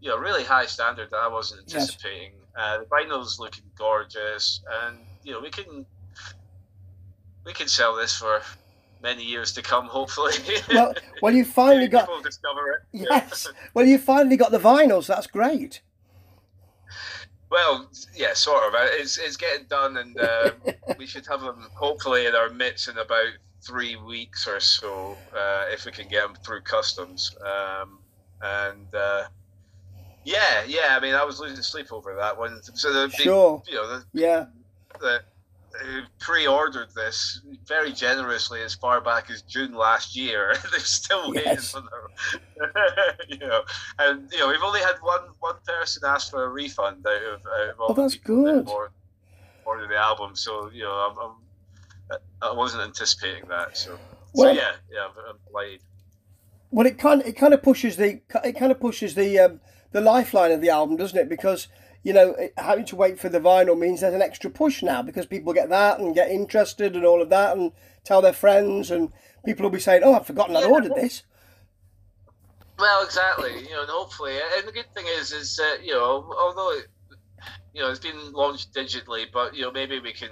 you 0.00 0.08
know 0.08 0.18
really 0.18 0.44
high 0.44 0.66
standard 0.66 1.10
that 1.10 1.18
I 1.18 1.28
wasn't 1.28 1.60
anticipating. 1.60 2.32
Yes. 2.32 2.38
Uh, 2.56 2.78
the 2.78 2.84
vinyl's 2.84 3.38
looking 3.38 3.64
gorgeous, 3.76 4.62
and 4.84 4.98
you 5.22 5.32
know 5.32 5.40
we 5.40 5.50
can 5.50 5.86
we 7.44 7.52
can 7.52 7.68
sell 7.68 7.96
this 7.96 8.16
for 8.16 8.42
many 9.02 9.24
years 9.24 9.52
to 9.52 9.62
come, 9.62 9.86
hopefully. 9.86 10.32
Well, 10.68 10.94
well, 11.20 11.34
you 11.34 11.44
finally 11.60 11.88
got 11.88 12.08
people 12.08 12.22
discover 12.22 12.72
it. 12.72 12.78
Yes. 13.10 13.48
well, 13.74 13.86
you 13.86 13.98
finally 13.98 14.36
got 14.36 14.50
the 14.50 14.58
vinyls. 14.58 15.06
That's 15.06 15.26
great. 15.26 15.80
Well, 17.50 17.90
yeah, 18.14 18.32
sort 18.32 18.64
of. 18.64 18.74
Uh, 18.74 18.86
it's 18.92 19.18
it's 19.18 19.36
getting 19.36 19.66
done, 19.66 19.98
and 19.98 20.18
uh, 20.18 20.50
we 20.98 21.06
should 21.06 21.26
have 21.26 21.40
them 21.40 21.68
hopefully 21.74 22.26
in 22.26 22.34
our 22.34 22.48
midst 22.48 22.88
in 22.88 22.96
about 22.96 23.32
three 23.60 23.96
weeks 23.96 24.48
or 24.48 24.58
so, 24.58 25.16
uh, 25.36 25.64
if 25.70 25.84
we 25.84 25.92
can 25.92 26.08
get 26.08 26.26
them 26.26 26.36
through 26.44 26.62
customs. 26.62 27.36
Um, 27.44 27.98
and 28.40 28.94
uh, 28.94 29.24
yeah, 30.24 30.64
yeah. 30.66 30.96
I 30.96 31.00
mean, 31.00 31.14
I 31.14 31.24
was 31.24 31.40
losing 31.40 31.62
sleep 31.62 31.92
over 31.92 32.14
that 32.16 32.36
one. 32.36 32.62
So 32.62 32.92
the 32.92 33.10
sure. 33.10 33.62
you 33.68 33.74
know, 33.74 33.86
the, 33.86 34.04
yeah, 34.12 34.46
the, 35.00 35.22
uh, 35.80 36.02
pre-ordered 36.18 36.88
this 36.94 37.40
very 37.66 37.92
generously 37.92 38.62
as 38.62 38.74
far 38.74 39.00
back 39.00 39.30
as 39.30 39.42
June 39.42 39.72
last 39.72 40.16
year. 40.16 40.54
They're 40.70 40.80
still 40.80 41.30
waiting 41.30 41.42
yes. 41.46 41.72
for 41.72 41.82
their, 41.82 43.16
you 43.28 43.38
know, 43.38 43.62
and 43.98 44.30
you 44.32 44.38
know 44.38 44.48
we've 44.48 44.62
only 44.62 44.80
had 44.80 44.96
one 45.00 45.22
one 45.40 45.56
person 45.66 46.02
ask 46.06 46.30
for 46.30 46.44
a 46.44 46.48
refund 46.48 47.06
out 47.06 47.22
of, 47.22 47.40
out 47.46 47.70
of 47.70 47.80
all 47.80 47.86
oh, 47.90 47.94
that's 47.94 48.16
good. 48.16 48.68
Order 49.64 49.86
the 49.86 49.96
album, 49.96 50.34
so 50.34 50.70
you 50.72 50.82
know 50.82 50.90
I'm, 50.90 51.18
I'm 51.18 51.36
I 52.42 52.52
wasn't 52.52 52.82
anticipating 52.82 53.48
that. 53.48 53.76
So, 53.76 53.98
well, 54.34 54.54
so 54.54 54.60
yeah, 54.60 54.72
yeah, 54.90 55.04
I'm, 55.04 55.12
I'm 55.28 55.36
delighted. 55.46 55.80
Well, 56.70 56.86
it 56.86 56.98
kind 56.98 57.22
it 57.22 57.34
kind 57.34 57.54
of 57.54 57.62
pushes 57.62 57.96
the 57.96 58.20
it 58.44 58.54
kind 58.58 58.72
of 58.72 58.80
pushes 58.80 59.14
the 59.14 59.38
um, 59.38 59.60
the 59.92 60.00
lifeline 60.00 60.52
of 60.52 60.60
the 60.60 60.70
album, 60.70 60.96
doesn't 60.96 61.18
it? 61.18 61.28
Because 61.28 61.68
you 62.02 62.12
know 62.12 62.34
having 62.56 62.84
to 62.86 62.96
wait 62.96 63.18
for 63.18 63.28
the 63.28 63.40
vinyl 63.40 63.78
means 63.78 64.00
there's 64.00 64.14
an 64.14 64.22
extra 64.22 64.50
push 64.50 64.82
now 64.82 65.02
because 65.02 65.26
people 65.26 65.52
get 65.52 65.68
that 65.68 65.98
and 65.98 66.14
get 66.14 66.30
interested 66.30 66.96
and 66.96 67.04
all 67.04 67.22
of 67.22 67.30
that 67.30 67.56
and 67.56 67.72
tell 68.04 68.20
their 68.20 68.32
friends 68.32 68.90
and 68.90 69.12
people 69.44 69.64
will 69.64 69.70
be 69.70 69.80
saying, 69.80 70.02
"Oh, 70.04 70.14
I've 70.14 70.26
forgotten 70.26 70.54
yeah, 70.54 70.60
I 70.60 70.64
ordered 70.64 70.94
this." 70.94 71.22
Well, 72.78 73.04
exactly. 73.04 73.62
You 73.62 73.70
know, 73.70 73.82
and 73.82 73.90
hopefully, 73.90 74.38
and 74.56 74.66
the 74.66 74.72
good 74.72 74.92
thing 74.94 75.06
is, 75.18 75.32
is 75.32 75.56
that 75.56 75.78
you 75.84 75.92
know, 75.92 76.34
although 76.38 76.72
it, 76.78 76.86
you 77.74 77.82
know 77.82 77.90
it's 77.90 78.00
been 78.00 78.32
launched 78.32 78.74
digitally, 78.74 79.26
but 79.32 79.54
you 79.54 79.62
know 79.62 79.70
maybe 79.70 80.00
we 80.00 80.12
can 80.12 80.30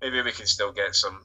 maybe 0.00 0.20
we 0.22 0.32
can 0.32 0.46
still 0.46 0.72
get 0.72 0.94
some 0.94 1.24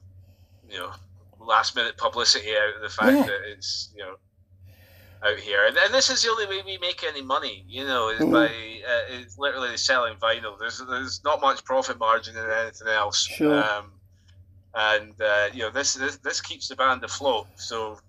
you 0.69 0.77
know 0.77 0.91
last 1.39 1.75
minute 1.75 1.97
publicity 1.97 2.51
out 2.51 2.75
of 2.75 2.81
the 2.81 2.89
fact 2.89 3.11
yeah. 3.11 3.23
that 3.23 3.51
it's 3.51 3.93
you 3.95 4.03
know 4.03 4.15
out 5.25 5.39
here, 5.39 5.65
and, 5.65 5.77
and 5.77 5.93
this 5.93 6.09
is 6.09 6.21
the 6.21 6.29
only 6.29 6.45
way 6.45 6.61
we 6.65 6.77
make 6.77 7.03
any 7.03 7.21
money. 7.21 7.65
You 7.67 7.85
know, 7.85 8.09
is 8.09 8.19
mm-hmm. 8.19 8.33
by 8.33 8.45
uh, 8.45 9.19
it's 9.19 9.37
literally 9.37 9.75
selling 9.77 10.15
vinyl. 10.15 10.57
There's 10.59 10.81
there's 10.87 11.23
not 11.23 11.41
much 11.41 11.63
profit 11.63 11.99
margin 11.99 12.35
in 12.37 12.49
anything 12.49 12.87
else. 12.87 13.25
Sure. 13.25 13.63
Um, 13.63 13.91
and 14.75 15.19
uh, 15.19 15.49
you 15.53 15.63
know 15.63 15.71
this, 15.71 15.95
this 15.95 16.17
this 16.17 16.39
keeps 16.41 16.67
the 16.67 16.75
band 16.75 17.03
afloat. 17.03 17.47
So 17.55 17.99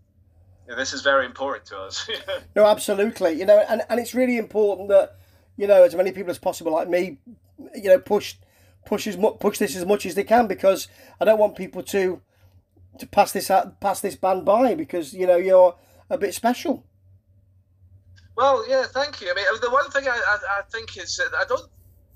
you 0.66 0.72
know, 0.72 0.76
this 0.76 0.92
is 0.92 1.02
very 1.02 1.24
important 1.24 1.64
to 1.66 1.78
us. 1.78 2.08
no, 2.56 2.66
absolutely. 2.66 3.32
You 3.32 3.46
know, 3.46 3.64
and, 3.68 3.82
and 3.88 3.98
it's 3.98 4.14
really 4.14 4.36
important 4.36 4.88
that 4.88 5.16
you 5.56 5.66
know 5.66 5.82
as 5.82 5.94
many 5.94 6.12
people 6.12 6.30
as 6.30 6.38
possible, 6.38 6.72
like 6.72 6.88
me, 6.88 7.18
you 7.74 7.84
know, 7.84 7.98
push 7.98 8.36
push 8.84 9.06
as 9.06 9.16
push 9.40 9.58
this 9.58 9.76
as 9.76 9.86
much 9.86 10.06
as 10.06 10.14
they 10.14 10.24
can 10.24 10.46
because 10.46 10.88
I 11.20 11.24
don't 11.24 11.38
want 11.38 11.56
people 11.56 11.82
to 11.84 12.20
to 12.98 13.06
pass 13.06 13.32
this 13.32 13.50
out, 13.50 13.80
pass 13.80 14.00
this 14.00 14.16
band 14.16 14.44
by 14.44 14.74
because 14.74 15.14
you 15.14 15.26
know 15.26 15.36
you're 15.36 15.74
a 16.10 16.18
bit 16.18 16.34
special. 16.34 16.84
Well, 18.38 18.64
yeah, 18.68 18.84
thank 18.86 19.20
you. 19.20 19.32
I 19.32 19.34
mean, 19.34 19.44
the 19.60 19.68
one 19.68 19.90
thing 19.90 20.06
I, 20.06 20.12
I, 20.12 20.60
I 20.60 20.62
think 20.70 20.96
is 20.96 21.16
that 21.16 21.30
I 21.36 21.44
don't 21.48 21.68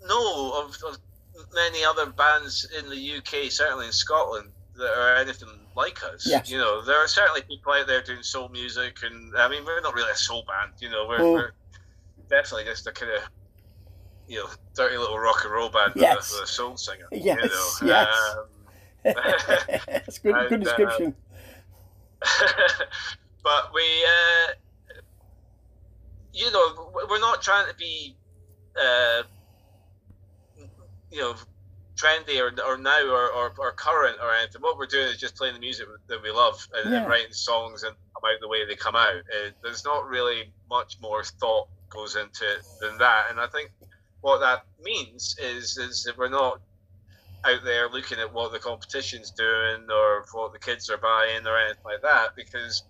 know 0.07 0.53
of, 0.53 0.77
of 0.87 0.97
many 1.53 1.85
other 1.85 2.07
bands 2.07 2.65
in 2.79 2.89
the 2.89 3.17
UK, 3.17 3.51
certainly 3.51 3.87
in 3.87 3.93
Scotland, 3.93 4.51
that 4.77 4.97
are 4.97 5.17
anything 5.17 5.49
like 5.75 6.01
us. 6.05 6.25
Yes. 6.25 6.49
You 6.49 6.59
know, 6.59 6.81
there 6.85 7.03
are 7.03 7.09
certainly 7.09 7.43
people 7.43 7.73
out 7.73 7.89
there 7.89 8.05
doing 8.05 8.23
soul 8.23 8.49
music, 8.51 8.99
and 9.03 9.37
I 9.37 9.49
mean, 9.49 9.65
we're 9.65 9.81
not 9.81 9.95
really 9.95 10.13
a 10.13 10.17
soul 10.17 10.45
band. 10.47 10.75
You 10.79 10.91
know, 10.91 11.07
we're, 11.09 11.19
mm. 11.19 11.33
we're 11.33 11.53
definitely 12.31 12.67
just 12.67 12.87
a 12.87 12.93
kind 12.93 13.11
of 13.17 13.23
you 14.29 14.39
know 14.39 14.47
dirty 14.77 14.99
little 14.99 15.19
rock 15.19 15.41
and 15.43 15.53
roll 15.53 15.71
band 15.71 15.95
yes. 15.97 16.31
with, 16.31 16.39
a, 16.39 16.41
with 16.41 16.51
a 16.51 16.53
soul 16.53 16.77
singer. 16.77 17.09
Yes. 17.11 17.81
You 17.81 17.89
know? 17.89 17.95
Yes. 17.95 18.35
Um, 18.39 19.81
That's 19.89 20.19
good. 20.21 20.37
And, 20.37 20.49
good 20.51 20.61
uh, 20.61 20.65
description. 20.65 21.17
Uh, 22.23 22.69
but 23.43 23.75
we, 23.75 23.83
uh, 23.83 24.53
you 26.33 26.51
know, 26.51 26.93
we're 27.09 27.21
not 27.21 27.43
trying 27.43 27.69
to 27.69 27.77
be, 27.77 28.17
uh, 28.81 29.23
you 31.11 31.21
know, 31.21 31.35
trendy 31.97 32.41
or, 32.41 32.53
or 32.65 32.79
now 32.79 33.07
or, 33.07 33.31
or, 33.31 33.55
or, 33.59 33.73
current 33.73 34.17
or 34.23 34.33
anything. 34.33 34.63
What 34.63 34.79
we're 34.79 34.87
doing 34.87 35.09
is 35.09 35.19
just 35.19 35.37
playing 35.37 35.55
the 35.55 35.61
music 35.61 35.87
that 36.09 36.23
we 36.23 36.31
love 36.31 36.67
and, 36.75 36.91
yeah. 36.91 37.01
and 37.01 37.09
writing 37.09 37.33
songs 37.33 37.83
and 37.83 37.95
about 38.17 38.41
the 38.41 38.49
way 38.49 38.65
they 38.65 38.77
come 38.77 38.97
out. 38.97 39.17
Uh, 39.17 39.51
there's 39.63 39.85
not 39.85 40.09
really 40.09 40.53
much 40.71 40.97
more 41.01 41.23
thought 41.23 41.69
goes 41.91 42.17
into 42.17 42.45
it 42.45 42.63
than 42.81 42.97
that. 42.99 43.27
And 43.31 43.39
I 43.39 43.47
think 43.47 43.71
what 44.23 44.39
that 44.39 44.65
means 44.83 45.37
is 45.39 45.77
is 45.77 46.05
that 46.05 46.17
we're 46.17 46.29
not 46.31 46.61
out 47.45 47.65
there 47.65 47.89
looking 47.89 48.19
at 48.19 48.33
what 48.33 48.53
the 48.53 48.59
competition's 48.59 49.31
doing 49.31 49.87
or 49.91 50.25
what 50.33 50.53
the 50.53 50.59
kids 50.59 50.89
are 50.89 50.97
buying 50.97 51.47
or 51.47 51.59
anything 51.59 51.83
like 51.85 52.03
that 52.03 52.37
because 52.37 52.85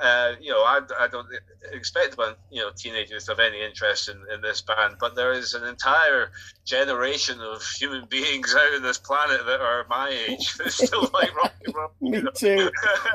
uh, 0.00 0.32
you 0.40 0.50
know 0.50 0.62
I, 0.62 0.80
I 0.98 1.08
don't 1.08 1.28
expect 1.72 2.16
you 2.50 2.60
know 2.60 2.70
teenagers 2.76 3.24
to 3.24 3.32
have 3.32 3.40
any 3.40 3.62
interest 3.62 4.08
in, 4.08 4.16
in 4.32 4.40
this 4.40 4.60
band 4.60 4.96
but 4.98 5.14
there 5.14 5.32
is 5.32 5.54
an 5.54 5.64
entire 5.64 6.32
generation 6.64 7.40
of 7.40 7.62
human 7.62 8.06
beings 8.10 8.54
out 8.54 8.74
on 8.74 8.82
this 8.82 8.98
planet 8.98 9.44
that 9.46 9.60
are 9.60 9.86
my 9.88 10.08
age 10.28 10.54
that 10.54 10.72
still 10.72 11.08
like 11.12 11.34
rock 11.36 11.54
and 11.64 11.74
roll 11.74 11.92
me 12.00 12.22
too. 12.34 12.70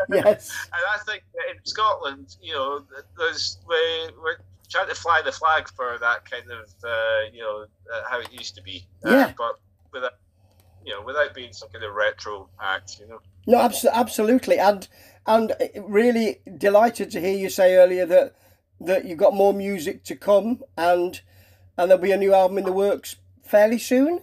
Yes. 0.10 0.52
And 0.74 0.82
I 0.94 0.98
think 1.06 1.24
in 1.52 1.66
Scotland 1.66 2.36
you 2.42 2.54
know 2.54 2.84
there's 3.18 3.60
we, 3.68 3.76
we're 4.22 4.38
trying 4.70 4.88
to 4.88 4.96
fly 4.96 5.22
the 5.24 5.32
flag 5.32 5.68
for 5.70 5.98
that 6.00 6.30
kind 6.30 6.50
of 6.52 6.70
uh, 6.84 7.30
you 7.34 7.42
know 7.42 7.66
uh, 7.94 8.02
how 8.10 8.20
it 8.20 8.32
used 8.32 8.56
to 8.56 8.62
be. 8.62 8.86
Uh, 9.06 9.10
yeah. 9.10 9.34
but 9.38 9.60
with 9.92 10.04
a 10.04 10.12
you 10.86 10.94
know, 10.94 11.02
without 11.02 11.34
being 11.34 11.54
some 11.54 11.70
kind 11.70 11.84
of 11.84 11.94
retro 11.94 12.50
act, 12.62 13.00
you 13.00 13.08
know. 13.08 13.20
No, 13.48 13.60
abs- 13.60 13.86
absolutely, 13.86 14.60
and 14.60 14.88
and 15.28 15.54
really 15.76 16.40
delighted 16.58 17.12
to 17.12 17.22
hear 17.22 17.38
you 17.38 17.50
say 17.50 17.76
earlier 17.76 18.06
that 18.06 18.36
that 18.82 19.06
you've 19.06 19.18
got 19.18 19.34
more 19.34 19.54
music 19.54 20.04
to 20.06 20.16
come, 20.16 20.64
and 20.78 21.22
and 21.78 21.90
there'll 21.90 22.02
be 22.02 22.12
a 22.12 22.18
new 22.18 22.34
album 22.34 22.58
in 22.58 22.66
the 22.66 22.72
works 22.72 23.18
fairly 23.44 23.80
soon. 23.80 24.22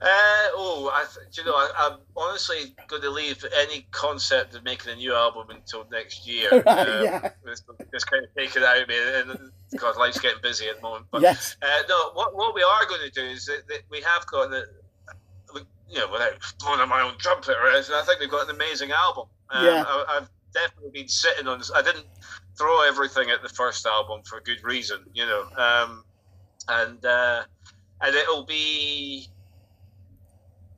Uh, 0.00 0.06
oh, 0.54 0.90
I 0.94 1.04
th- 1.12 1.36
you 1.36 1.44
know, 1.44 1.56
I, 1.56 1.88
am 1.90 1.98
honestly 2.16 2.72
going 2.86 3.02
to 3.02 3.10
leave 3.10 3.44
any 3.56 3.84
concept 3.90 4.54
of 4.54 4.62
making 4.62 4.92
a 4.92 4.94
new 4.96 5.12
album 5.12 5.50
until 5.50 5.86
next 5.90 6.24
year. 6.24 6.48
right, 6.66 6.88
um, 6.88 7.04
yeah. 7.04 7.18
Kind 7.20 8.24
of 8.24 8.34
take 8.36 8.54
it 8.54 8.62
out 8.62 8.80
of 8.80 8.88
me, 8.88 8.94
and 8.96 9.50
because 9.72 9.96
life's 9.96 10.20
getting 10.20 10.40
busy 10.40 10.68
at 10.68 10.76
the 10.76 10.82
moment. 10.82 11.06
But 11.10 11.22
yes. 11.22 11.56
uh, 11.62 11.82
no, 11.88 12.12
what 12.14 12.36
what 12.36 12.54
we 12.54 12.62
are 12.62 12.86
going 12.86 13.00
to 13.00 13.10
do 13.10 13.24
is 13.24 13.46
that, 13.46 13.66
that 13.66 13.80
we 13.90 14.00
have 14.02 14.24
got 14.26 14.50
the 14.50 14.66
you 15.88 15.98
know, 15.98 16.10
without 16.10 16.32
blowing 16.60 16.80
on 16.80 16.88
my 16.88 17.02
own 17.02 17.16
trumpet 17.18 17.56
or 17.56 17.68
anything, 17.68 17.94
I 17.94 18.02
think 18.02 18.20
we've 18.20 18.30
got 18.30 18.48
an 18.48 18.54
amazing 18.54 18.90
album. 18.90 19.26
Um, 19.50 19.64
yeah. 19.64 19.84
I, 19.86 20.14
have 20.14 20.30
definitely 20.52 20.90
been 20.92 21.08
sitting 21.08 21.46
on. 21.46 21.58
this. 21.58 21.70
I 21.74 21.82
didn't 21.82 22.06
throw 22.56 22.86
everything 22.86 23.30
at 23.30 23.42
the 23.42 23.48
first 23.48 23.86
album 23.86 24.22
for 24.24 24.38
a 24.38 24.42
good 24.42 24.62
reason, 24.62 24.98
you 25.14 25.24
know. 25.24 25.44
Um, 25.56 26.04
and 26.68 27.04
uh, 27.04 27.42
and 28.02 28.14
it'll 28.14 28.44
be 28.44 29.28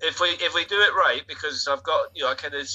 if 0.01 0.21
we 0.21 0.29
if 0.29 0.55
we 0.55 0.65
do 0.65 0.81
it 0.81 0.95
right, 0.95 1.23
because 1.27 1.69
I've 1.69 1.83
got 1.83 2.11
you 2.15 2.25
know 2.25 2.31
I 2.31 2.35
kind 2.35 2.55
of 2.55 2.69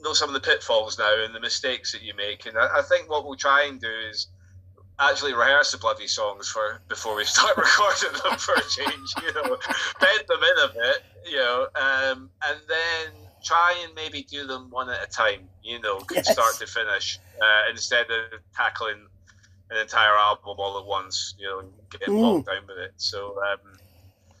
know 0.00 0.12
some 0.12 0.28
of 0.28 0.34
the 0.34 0.40
pitfalls 0.40 0.98
now 0.98 1.24
and 1.24 1.34
the 1.34 1.40
mistakes 1.40 1.92
that 1.92 2.02
you 2.02 2.14
make, 2.14 2.46
and 2.46 2.58
I, 2.58 2.78
I 2.78 2.82
think 2.82 3.10
what 3.10 3.24
we'll 3.24 3.36
try 3.36 3.64
and 3.64 3.80
do 3.80 3.90
is 4.10 4.28
actually 4.98 5.34
rehearse 5.34 5.72
the 5.72 5.78
bloody 5.78 6.06
songs 6.06 6.48
for 6.48 6.80
before 6.88 7.16
we 7.16 7.24
start 7.26 7.56
recording 7.56 8.12
them 8.12 8.38
for 8.38 8.54
a 8.54 8.62
change. 8.68 9.14
You 9.22 9.34
know, 9.34 9.56
bend 10.00 10.24
them 10.28 10.42
in 10.42 10.64
a 10.64 10.72
bit. 10.72 11.02
You 11.26 11.36
know, 11.36 11.66
um, 11.74 12.30
and 12.44 12.60
then 12.68 13.12
try 13.44 13.74
and 13.84 13.94
maybe 13.94 14.22
do 14.22 14.46
them 14.46 14.70
one 14.70 14.88
at 14.90 15.02
a 15.02 15.06
time. 15.06 15.48
You 15.62 15.80
know, 15.80 16.00
yes. 16.12 16.32
start 16.32 16.54
to 16.60 16.66
finish 16.66 17.18
uh, 17.42 17.62
instead 17.70 18.06
of 18.06 18.40
tackling 18.54 19.06
an 19.70 19.78
entire 19.78 20.16
album 20.16 20.54
all 20.58 20.78
at 20.78 20.86
once. 20.86 21.34
You 21.38 21.46
know, 21.46 21.58
and 21.60 21.72
getting 21.90 22.14
mm. 22.14 22.20
bogged 22.20 22.46
down 22.46 22.66
with 22.66 22.78
it. 22.78 22.92
So. 22.96 23.36
Um, 23.42 23.78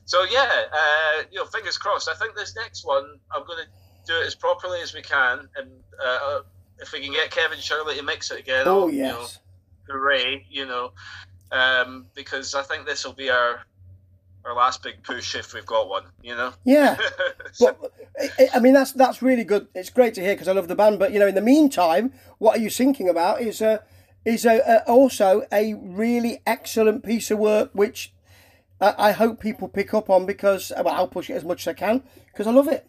so 0.06 0.22
yeah, 0.22 0.62
uh, 0.72 1.22
you 1.32 1.40
know, 1.40 1.46
fingers 1.46 1.76
crossed. 1.76 2.08
I 2.08 2.14
think 2.14 2.36
this 2.36 2.54
next 2.54 2.86
one, 2.86 3.18
I'm 3.34 3.44
going 3.44 3.64
to 3.64 3.68
do 4.06 4.20
it 4.20 4.26
as 4.26 4.36
properly 4.36 4.80
as 4.80 4.94
we 4.94 5.02
can, 5.02 5.48
and 5.56 5.68
uh, 6.02 6.40
if 6.78 6.92
we 6.92 7.00
can 7.02 7.12
get 7.12 7.30
Kevin 7.30 7.58
Shirley 7.58 7.96
to 7.96 8.02
mix 8.02 8.30
it 8.30 8.38
again, 8.38 8.64
oh 8.66 8.86
yes, 8.86 8.96
you 8.96 9.04
know, 9.04 9.26
hooray, 9.98 10.46
you 10.48 10.66
know, 10.66 10.92
um, 11.52 12.06
because 12.14 12.54
I 12.54 12.62
think 12.62 12.86
this 12.86 13.04
will 13.04 13.14
be 13.14 13.30
our 13.30 13.66
our 14.46 14.54
last 14.54 14.82
big 14.82 15.02
push 15.02 15.34
if 15.34 15.52
we've 15.52 15.66
got 15.66 15.88
one, 15.88 16.04
you 16.22 16.34
know. 16.34 16.52
Yeah, 16.64 16.96
so. 17.52 17.76
but 17.80 17.92
I 18.54 18.60
mean 18.60 18.72
that's 18.72 18.92
that's 18.92 19.20
really 19.20 19.44
good. 19.44 19.66
It's 19.74 19.90
great 19.90 20.14
to 20.14 20.20
hear 20.20 20.34
because 20.34 20.48
I 20.48 20.52
love 20.52 20.68
the 20.68 20.76
band. 20.76 20.98
But 20.98 21.12
you 21.12 21.18
know, 21.18 21.26
in 21.26 21.34
the 21.34 21.40
meantime, 21.40 22.12
what 22.38 22.56
are 22.56 22.60
you 22.60 22.70
thinking 22.70 23.08
about? 23.08 23.40
Is 23.40 23.60
a 23.60 23.82
is 24.24 24.44
a, 24.44 24.58
a 24.58 24.90
also 24.90 25.46
a 25.52 25.74
really 25.74 26.42
excellent 26.46 27.04
piece 27.04 27.30
of 27.30 27.38
work 27.38 27.70
which 27.72 28.12
I, 28.80 28.94
I 28.98 29.12
hope 29.12 29.40
people 29.40 29.68
pick 29.68 29.94
up 29.94 30.10
on 30.10 30.26
because 30.26 30.72
well, 30.76 30.94
I'll 30.94 31.08
push 31.08 31.28
it 31.30 31.34
as 31.34 31.44
much 31.44 31.62
as 31.62 31.68
I 31.68 31.74
can 31.74 32.02
because 32.26 32.46
I 32.46 32.52
love 32.52 32.68
it. 32.68 32.88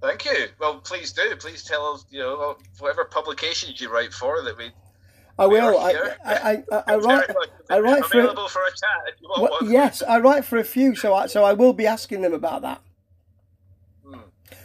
Thank 0.00 0.24
you. 0.24 0.48
Well, 0.58 0.80
please 0.80 1.12
do. 1.12 1.36
Please 1.36 1.62
tell 1.62 1.92
us, 1.92 2.06
you 2.10 2.20
know, 2.20 2.56
whatever 2.78 3.04
publications 3.04 3.80
you 3.80 3.92
write 3.92 4.14
for 4.14 4.42
that 4.42 4.56
we 4.56 4.70
I 5.40 5.46
will. 5.46 5.78
I, 5.78 5.92
I, 6.22 6.52
I, 6.52 6.82
I, 6.86 6.96
write. 6.96 7.30
I 7.70 7.80
write 7.80 8.04
for. 8.04 8.18
Available 8.18 8.48
for 8.48 8.60
a 8.60 8.70
chat 8.70 9.14
if 9.14 9.20
you 9.22 9.28
want 9.28 9.42
well, 9.42 9.58
one. 9.62 9.72
Yes, 9.72 10.02
I 10.02 10.18
write 10.18 10.44
for 10.44 10.58
a 10.58 10.64
few, 10.64 10.94
so 10.94 11.14
I, 11.14 11.26
so 11.28 11.44
I 11.44 11.54
will 11.54 11.72
be 11.72 11.86
asking 11.86 12.20
them 12.20 12.34
about 12.34 12.60
that. 12.60 12.82
Hmm. 14.04 14.20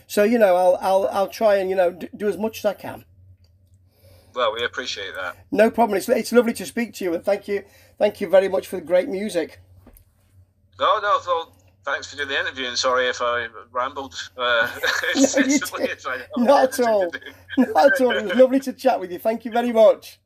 So 0.05 0.23
you 0.23 0.37
know, 0.37 0.55
I'll 0.57 0.77
I'll 0.81 1.07
I'll 1.13 1.27
try 1.29 1.55
and 1.55 1.69
you 1.69 1.77
know 1.77 1.91
do 1.91 2.27
as 2.27 2.37
much 2.37 2.57
as 2.57 2.65
I 2.65 2.73
can. 2.73 3.05
Well, 4.33 4.53
we 4.53 4.65
appreciate 4.65 5.15
that. 5.15 5.37
No 5.49 5.71
problem. 5.71 5.97
It's 5.97 6.09
it's 6.09 6.33
lovely 6.33 6.53
to 6.53 6.65
speak 6.65 6.93
to 6.95 7.05
you, 7.05 7.13
and 7.13 7.23
thank 7.23 7.47
you 7.47 7.63
thank 7.97 8.19
you 8.19 8.27
very 8.27 8.49
much 8.49 8.67
for 8.67 8.75
the 8.75 8.81
great 8.81 9.07
music. 9.07 9.61
No, 10.77 10.99
no, 10.99 11.19
well, 11.25 11.55
thanks 11.85 12.09
for 12.09 12.17
doing 12.17 12.29
the 12.29 12.39
interview, 12.39 12.67
and 12.67 12.77
sorry 12.77 13.07
if 13.07 13.21
I 13.21 13.47
rambled. 13.71 14.15
Uh, 14.37 14.69
no, 15.15 16.17
Not 16.37 16.79
at 16.79 16.87
all. 16.87 17.11
Not 17.57 17.93
at 17.93 18.01
all. 18.01 18.11
It 18.11 18.25
was 18.25 18.35
lovely 18.35 18.59
to 18.61 18.73
chat 18.73 18.99
with 18.99 19.11
you. 19.11 19.19
Thank 19.19 19.45
you 19.45 19.51
very 19.51 19.71
much. 19.71 20.19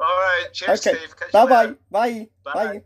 All 0.00 0.06
right. 0.06 0.48
Cheers, 0.52 0.86
okay. 0.86 0.98
Steve. 0.98 1.14
Bye-bye. 1.32 1.74
Bye. 1.90 2.28
Bye. 2.42 2.52
Bye. 2.52 2.82